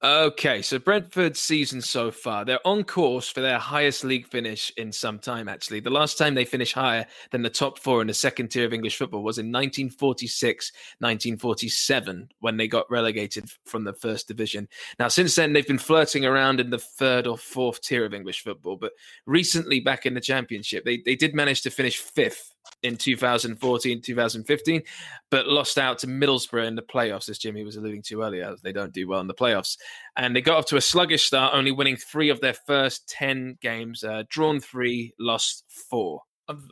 [0.00, 4.92] Okay, so Brentford's season so far, they're on course for their highest league finish in
[4.92, 5.80] some time, actually.
[5.80, 8.72] The last time they finished higher than the top four in the second tier of
[8.72, 10.70] English football was in 1946
[11.00, 14.68] 1947 when they got relegated from the first division.
[15.00, 18.44] Now, since then, they've been flirting around in the third or fourth tier of English
[18.44, 18.92] football, but
[19.26, 24.82] recently back in the championship, they, they did manage to finish fifth in 2014 2015
[25.30, 28.54] but lost out to Middlesbrough in the playoffs, as Jimmy was alluding to earlier.
[28.62, 29.76] They don't do well in the playoffs.
[30.16, 33.58] And they got off to a sluggish start, only winning three of their first 10
[33.60, 36.22] games, uh, drawn three, lost four.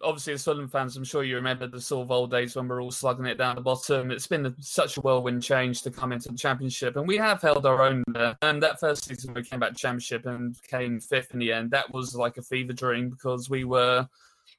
[0.03, 3.26] Obviously, as Fulham fans, I'm sure you remember the old days when we're all slugging
[3.26, 4.11] it down the bottom.
[4.11, 7.66] It's been such a whirlwind change to come into the Championship, and we have held
[7.66, 8.38] our own there.
[8.40, 11.72] And that first season we came back to Championship and came fifth in the end,
[11.72, 14.09] that was like a fever dream because we were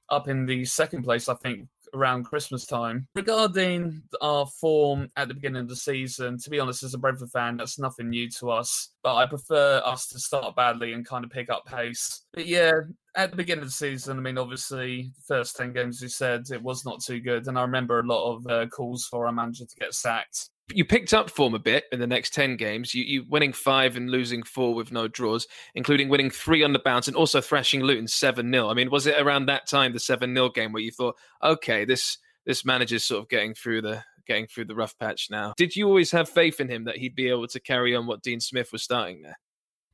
[0.10, 3.08] up in the second place, I think, around Christmas time.
[3.16, 7.32] Regarding our form at the beginning of the season, to be honest, as a Brentford
[7.32, 8.92] fan, that's nothing new to us.
[9.04, 12.24] But I prefer us to start badly and kind of pick up pace.
[12.34, 12.74] But yeah,
[13.16, 16.46] at the beginning of the season, I mean, obviously, the first 10 games, you said
[16.52, 17.48] it was not too good.
[17.48, 20.50] And I remember a lot of uh, calls for our manager to get sacked.
[20.74, 22.94] You picked up form a bit in the next 10 games.
[22.94, 26.80] You, you winning five and losing four with no draws, including winning three on the
[26.80, 28.70] bounce and also thrashing Luton 7 0.
[28.70, 31.86] I mean, was it around that time, the 7 0 game, where you thought, okay,
[31.86, 35.54] this this manager's sort of getting through the getting through the rough patch now?
[35.56, 38.22] Did you always have faith in him that he'd be able to carry on what
[38.22, 39.38] Dean Smith was starting there?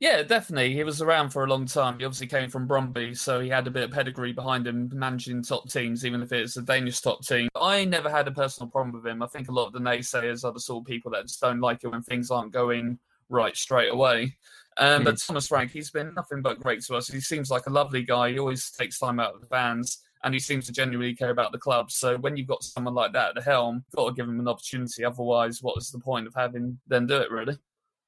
[0.00, 0.74] Yeah, definitely.
[0.74, 1.98] He was around for a long time.
[1.98, 5.42] He obviously came from Brøndby, so he had a bit of pedigree behind him managing
[5.42, 7.48] top teams, even if it's a Danish top team.
[7.54, 9.22] I never had a personal problem with him.
[9.22, 11.60] I think a lot of the naysayers are the sort of people that just don't
[11.60, 14.36] like it when things aren't going right straight away.
[14.76, 17.08] Um, But Thomas Frank, he's been nothing but great to us.
[17.08, 18.32] He seems like a lovely guy.
[18.32, 20.00] He always takes time out of the fans.
[20.24, 21.90] And he seems to genuinely care about the club.
[21.90, 24.40] So when you've got someone like that at the helm, you've got to give him
[24.40, 25.04] an opportunity.
[25.04, 27.58] Otherwise, what is the point of having them do it, really?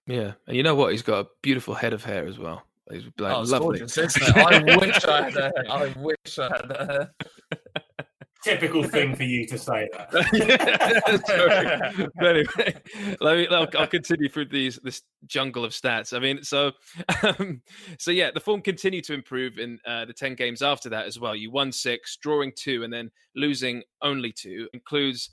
[0.06, 0.92] Yeah, and you know what?
[0.92, 2.62] He's got a beautiful head of hair as well.
[2.90, 3.80] He's like oh, lovely.
[3.80, 3.98] gorgeous.
[3.98, 5.64] I wish I had that hair.
[5.68, 7.14] I wish I had that hair.
[8.46, 10.12] typical thing for you to say that.
[12.16, 12.74] But anyway,
[13.20, 13.48] let me.
[13.48, 16.16] I'll, I'll continue through these this jungle of stats.
[16.16, 16.72] I mean, so,
[17.22, 17.60] um,
[17.98, 21.18] so yeah, the form continued to improve in uh, the ten games after that as
[21.18, 21.34] well.
[21.34, 24.68] You won six, drawing two, and then losing only two.
[24.72, 25.30] Includes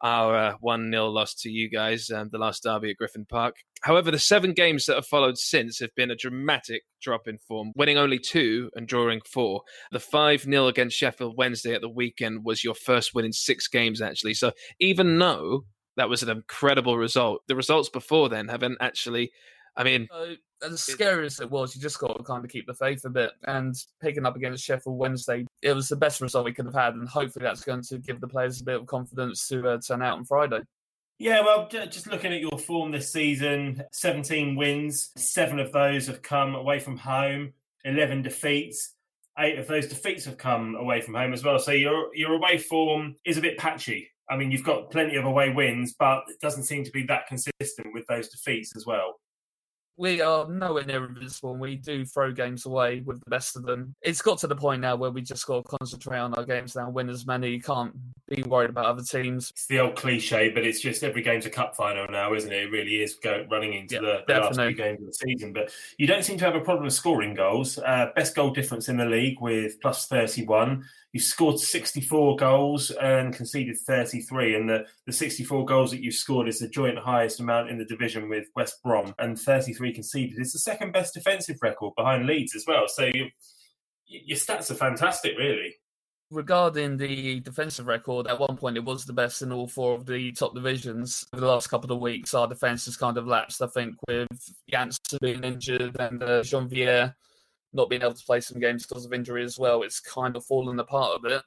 [0.00, 3.56] our uh, 1 0 loss to you guys, um, the last derby at Griffin Park.
[3.82, 7.72] However, the seven games that have followed since have been a dramatic drop in form,
[7.76, 9.62] winning only two and drawing four.
[9.92, 13.68] The 5 0 against Sheffield Wednesday at the weekend was your first win in six
[13.68, 14.34] games, actually.
[14.34, 15.64] So even though
[15.96, 19.30] that was an incredible result, the results before then haven't actually.
[19.76, 22.66] I mean, So, as scary as it was, you just got to kind of keep
[22.66, 23.30] the faith a bit.
[23.46, 26.94] And picking up against Sheffield Wednesday, it was the best result we could have had,
[26.94, 30.02] and hopefully that's going to give the players a bit of confidence to uh, turn
[30.02, 30.60] out on Friday.
[31.18, 36.22] Yeah, well, just looking at your form this season 17 wins, seven of those have
[36.22, 37.52] come away from home,
[37.84, 38.94] 11 defeats.
[39.36, 41.58] Eight of those defeats have come away from home as well.
[41.58, 44.10] So your your away form is a bit patchy.
[44.28, 47.26] I mean, you've got plenty of away wins, but it doesn't seem to be that
[47.28, 49.20] consistent with those defeats as well.
[49.98, 53.64] We are nowhere near invincible and we do throw games away with the best of
[53.64, 53.94] them.
[54.00, 56.76] It's got to the point now where we just got to concentrate on our games
[56.76, 57.50] now, win as many.
[57.50, 57.92] You can't
[58.28, 59.50] be worried about other teams.
[59.50, 62.62] It's the old cliche, but it's just every game's a cup final now, isn't it?
[62.62, 65.52] It really is go, running into Yeah, the, the last few games of the season.
[65.52, 67.78] But you don't seem to have a problem with scoring goals.
[67.78, 70.84] Uh, best goal difference in the league with plus 31.
[71.12, 74.56] You scored 64 goals and conceded 33.
[74.56, 77.84] And the, the 64 goals that you scored is the joint highest amount in the
[77.84, 79.14] division with West Brom.
[79.18, 82.84] And 33 conceded is the second best defensive record behind Leeds as well.
[82.88, 83.28] So you,
[84.06, 85.76] your stats are fantastic, really.
[86.30, 90.04] Regarding the defensive record, at one point it was the best in all four of
[90.04, 91.26] the top divisions.
[91.32, 94.28] Over the last couple of weeks, our defence has kind of lapsed, I think, with
[94.70, 96.68] Jansson being injured and uh, Jean
[97.72, 99.82] not being able to play some games because of injury as well.
[99.82, 101.42] It's kind of fallen apart a bit.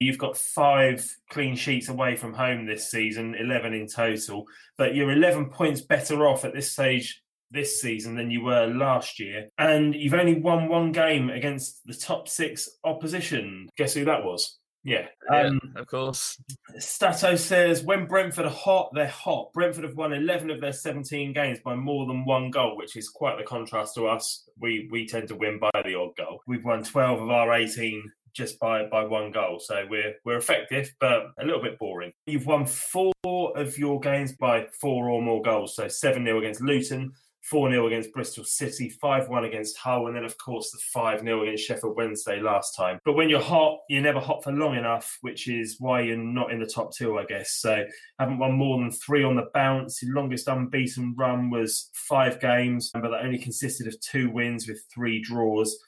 [0.00, 4.46] You've got five clean sheets away from home this season, 11 in total,
[4.76, 9.18] but you're 11 points better off at this stage this season than you were last
[9.18, 9.48] year.
[9.58, 13.68] And you've only won one game against the top six opposition.
[13.76, 14.58] Guess who that was?
[14.88, 15.06] Yeah.
[15.30, 16.40] Um, yeah, of course.
[16.78, 19.52] Stato says when Brentford are hot, they're hot.
[19.52, 23.10] Brentford have won 11 of their 17 games by more than one goal, which is
[23.10, 24.48] quite the contrast to us.
[24.58, 26.40] We we tend to win by the odd goal.
[26.46, 30.94] We've won 12 of our 18 just by by one goal, so we're we're effective,
[31.00, 32.12] but a little bit boring.
[32.26, 36.62] You've won four of your games by four or more goals, so seven 0 against
[36.62, 37.12] Luton.
[37.42, 41.20] 4 0 against Bristol City, 5 1 against Hull, and then, of course, the 5
[41.20, 42.98] 0 against Sheffield Wednesday last time.
[43.04, 46.52] But when you're hot, you're never hot for long enough, which is why you're not
[46.52, 47.54] in the top two, I guess.
[47.54, 47.84] So,
[48.18, 50.02] haven't won more than three on the bounce.
[50.02, 54.68] Your longest unbeaten run was five games, um, but that only consisted of two wins
[54.68, 55.78] with three draws.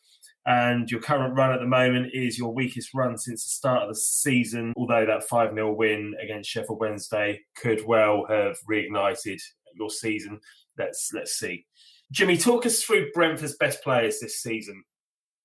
[0.46, 3.88] And your current run at the moment is your weakest run since the start of
[3.90, 9.38] the season, although that 5 0 win against Sheffield Wednesday could well have reignited
[9.74, 10.40] your season
[10.80, 11.66] let's let's see.
[12.10, 14.82] Jimmy, talk us through Brentford's best players this season.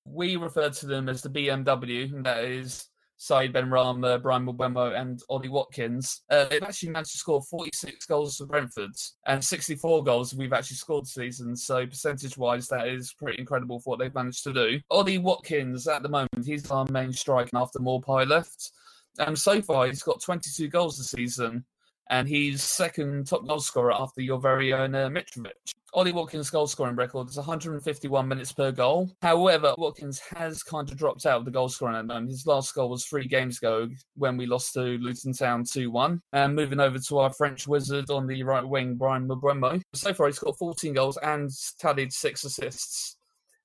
[0.04, 4.98] We refer to them as the BMW, and that is Saeed Ben Rama, Bryan Mbeumo,
[4.98, 6.22] and Ollie Watkins.
[6.30, 8.90] Uh, they've actually managed to score 46 goals for Brentford,
[9.26, 11.56] and 64 goals we've actually scored this season.
[11.56, 14.80] So percentage-wise, that is pretty incredible for what they've managed to do.
[14.90, 18.72] Ollie Watkins, at the moment, he's our main striker after Maupay left.
[19.18, 21.64] And so far, he's got 22 goals this season
[22.10, 25.52] and he's second top goal scorer after your very own uh, Mitrovic.
[25.94, 29.10] Ollie Watkins' goal scoring record is 151 minutes per goal.
[29.22, 32.30] However, Watkins has kind of dropped out of the goal scoring at the moment.
[32.30, 36.20] His last goal was three games ago when we lost to Luton Town 2 1.
[36.34, 39.80] And moving over to our French wizard on the right wing, Bryan Mbeumo.
[39.94, 43.16] So far, he's got 14 goals and tallied six assists.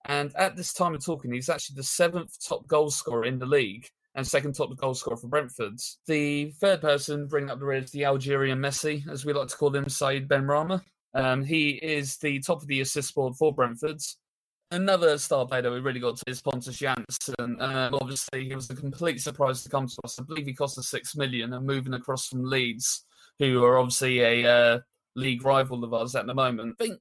[0.06, 3.46] And at this time of talking, he's actually the seventh top goal scorer in the
[3.46, 5.80] league and second top goal scorer for Brentford.
[6.06, 9.58] The third person bringing up the rear is the Algerian Messi, as we like to
[9.58, 10.82] call him, Saïd Benrahma.
[11.14, 14.02] Um, he is the top of the assist board for Brentford.
[14.72, 17.62] Another star player that we really got to is Pontus Jansson.
[17.62, 20.18] Um, obviously, he was a complete surprise to come to us.
[20.18, 23.06] I believe he cost us six million and moving across from Leeds,
[23.40, 24.80] who are obviously a uh,
[25.16, 26.76] league rival of ours at the moment.
[26.80, 27.00] I think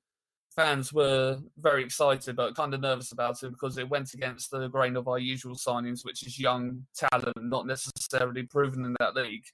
[0.55, 4.69] fans were very excited but kind of nervous about it because it went against the
[4.69, 9.45] grain of our usual signings, which is young talent, not necessarily proven in that league.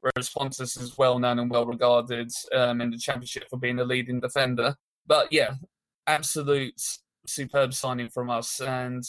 [0.00, 3.84] Whereas Pontus is well known and well regarded um, in the championship for being a
[3.84, 4.74] leading defender.
[5.06, 5.54] But yeah,
[6.06, 6.80] absolute
[7.26, 8.60] superb signing from us.
[8.60, 9.04] And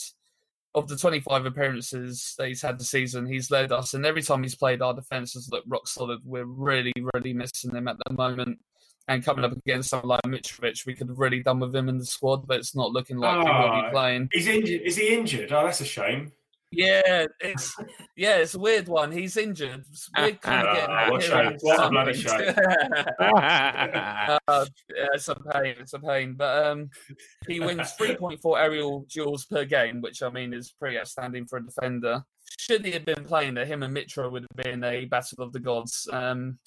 [0.74, 3.94] of the 25 appearances that he's had this season, he's led us.
[3.94, 6.20] And every time he's played, our defence has looked rock solid.
[6.24, 8.58] We're really, really missing him at the moment
[9.12, 11.98] and coming up against someone like Mitrovic, we could have really done with him in
[11.98, 14.28] the squad, but it's not looking like he will Ah, be playing.
[14.32, 14.80] He's injured.
[14.82, 15.52] Is he injured?
[15.52, 16.32] Oh, that's a shame.
[16.74, 17.76] Yeah, it's
[18.16, 19.12] yeah, it's a weird one.
[19.12, 19.84] He's injured.
[19.90, 21.58] It's weird kind of getting Ah, what shame.
[21.60, 22.54] What a bloody shame.
[23.18, 24.38] Uh,
[24.96, 25.74] yeah, it's a pain.
[25.78, 26.32] It's a pain.
[26.34, 26.88] But um,
[27.46, 31.64] he wins 3.4 aerial duels per game, which I mean is pretty outstanding for a
[31.64, 32.24] defender.
[32.58, 35.52] Should he have been playing there, him and Mitra would have been a battle of
[35.52, 36.08] the gods.
[36.10, 36.58] Um,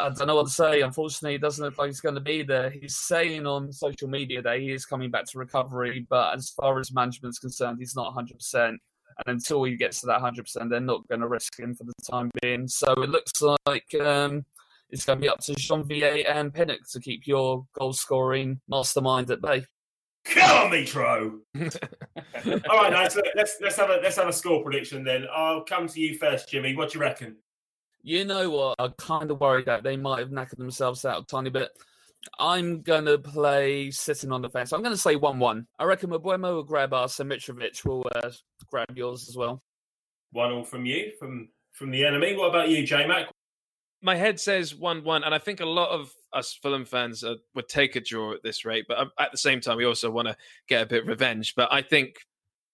[0.00, 0.80] I don't know what to say.
[0.82, 2.70] Unfortunately, it doesn't look like he's going to be there.
[2.70, 6.78] He's saying on social media that he is coming back to recovery, but as far
[6.78, 8.54] as management's concerned, he's not 100%.
[8.68, 8.78] And
[9.26, 12.30] until he gets to that 100%, they're not going to risk him for the time
[12.42, 12.68] being.
[12.68, 13.32] So it looks
[13.66, 14.44] like um,
[14.90, 19.30] it's going to be up to Jeanvier and Pinnock to keep your goal scoring mastermind
[19.30, 19.64] at bay.
[20.24, 21.38] Come on, Mitro.
[22.70, 23.16] All right, lads.
[23.16, 25.26] let- Let's let's have a let's have a score prediction then.
[25.34, 26.76] I'll come to you first, Jimmy.
[26.76, 27.36] What do you reckon?
[28.02, 28.76] You know what?
[28.78, 31.70] I'm kind of worried that they might have knackered themselves out a tiny bit.
[32.38, 34.72] I'm going to play sitting on the fence.
[34.72, 35.66] I'm going to say 1 1.
[35.78, 38.30] I reckon Mbeumo will grab us and Mitrovic will uh,
[38.70, 39.62] grab yours as well.
[40.32, 42.36] One all from you, from from the enemy.
[42.36, 43.28] What about you, J Mac?
[44.02, 47.68] My head says one-one, and I think a lot of us Fulham fans uh, would
[47.68, 48.84] take a draw at this rate.
[48.86, 50.36] But um, at the same time, we also want to
[50.68, 51.54] get a bit of revenge.
[51.56, 52.16] But I think,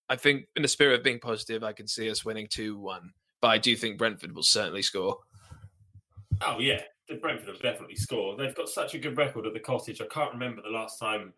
[0.08, 3.12] I think, in the spirit of being positive, I can see us winning two-one.
[3.44, 5.18] But I do think Brentford will certainly score.
[6.40, 6.80] Oh yeah,
[7.20, 8.38] Brentford have definitely scored.
[8.38, 10.00] They've got such a good record at the Cottage.
[10.00, 11.34] I can't remember the last time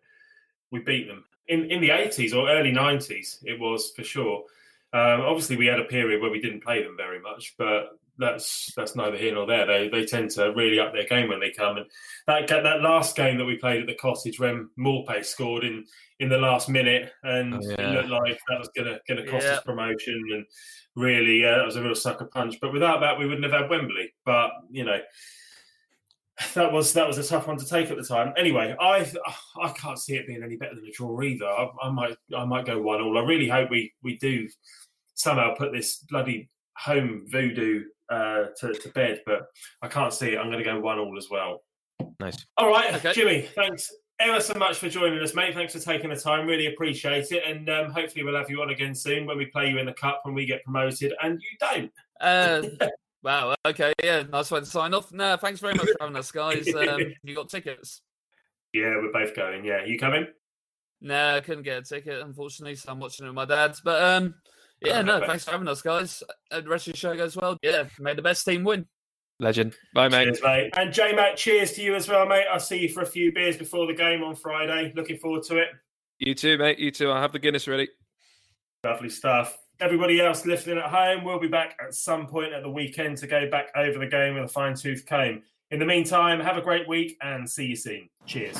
[0.71, 3.43] we beat them in in the eighties or early nineties.
[3.43, 4.45] It was for sure.
[4.93, 8.71] Um, obviously, we had a period where we didn't play them very much, but that's
[8.75, 9.65] that's neither here nor there.
[9.65, 11.77] They they tend to really up their game when they come.
[11.77, 11.85] And
[12.25, 15.85] that that last game that we played at the Cottage when Maupay scored in
[16.19, 19.53] in the last minute, and Oh, it looked like that was gonna gonna cost Yeah.
[19.53, 20.21] us promotion.
[20.33, 20.45] And
[20.95, 22.55] really, uh, that was a real sucker punch.
[22.59, 24.13] But without that, we wouldn't have had Wembley.
[24.25, 24.99] But you know.
[26.53, 28.31] That was that was a tough one to take at the time.
[28.37, 29.11] Anyway, I
[29.59, 31.47] I can't see it being any better than a draw either.
[31.47, 33.17] I, I might I might go one all.
[33.17, 34.47] I really hope we we do
[35.15, 36.47] somehow put this bloody
[36.77, 39.47] home voodoo uh, to, to bed, but
[39.81, 40.37] I can't see it.
[40.37, 41.63] I'm going to go one all as well.
[42.19, 42.45] Nice.
[42.57, 43.13] All right, Okay.
[43.13, 43.41] Jimmy.
[43.55, 45.53] Thanks ever so much for joining us, mate.
[45.53, 46.47] Thanks for taking the time.
[46.47, 49.69] Really appreciate it, and um, hopefully we'll have you on again soon when we play
[49.69, 51.91] you in the cup when we get promoted, and you don't.
[52.19, 52.87] Uh,
[53.23, 53.55] wow.
[53.65, 53.93] Okay.
[54.03, 54.23] Yeah.
[54.23, 55.11] Nice way to sign off.
[55.11, 56.67] No, thanks very much for having us, guys.
[56.73, 58.01] Um, you got tickets?
[58.73, 59.65] Yeah, we're both going.
[59.65, 60.27] Yeah, you coming?
[60.99, 62.75] No, I couldn't get a ticket, unfortunately.
[62.75, 63.75] So I'm watching it with my dad.
[63.83, 64.35] But um,
[64.81, 66.23] yeah, no, thanks for having us, guys.
[66.51, 67.57] And the rest of the show goes well.
[67.61, 68.85] Yeah, may the best team win.
[69.39, 69.75] Legend.
[69.93, 70.25] Bye, mate.
[70.25, 70.73] Cheers, mate.
[70.75, 72.45] And J Mac, cheers to you as well, mate.
[72.51, 74.91] I'll see you for a few beers before the game on Friday.
[74.95, 75.69] Looking forward to it.
[76.19, 76.79] You too, mate.
[76.79, 77.09] You too.
[77.11, 77.87] I'll have the Guinness ready.
[78.83, 79.57] Lovely stuff.
[79.79, 83.27] Everybody else listening at home, we'll be back at some point at the weekend to
[83.27, 85.43] go back over the game with a fine tooth comb.
[85.69, 88.09] In the meantime, have a great week and see you soon.
[88.25, 88.57] Cheers.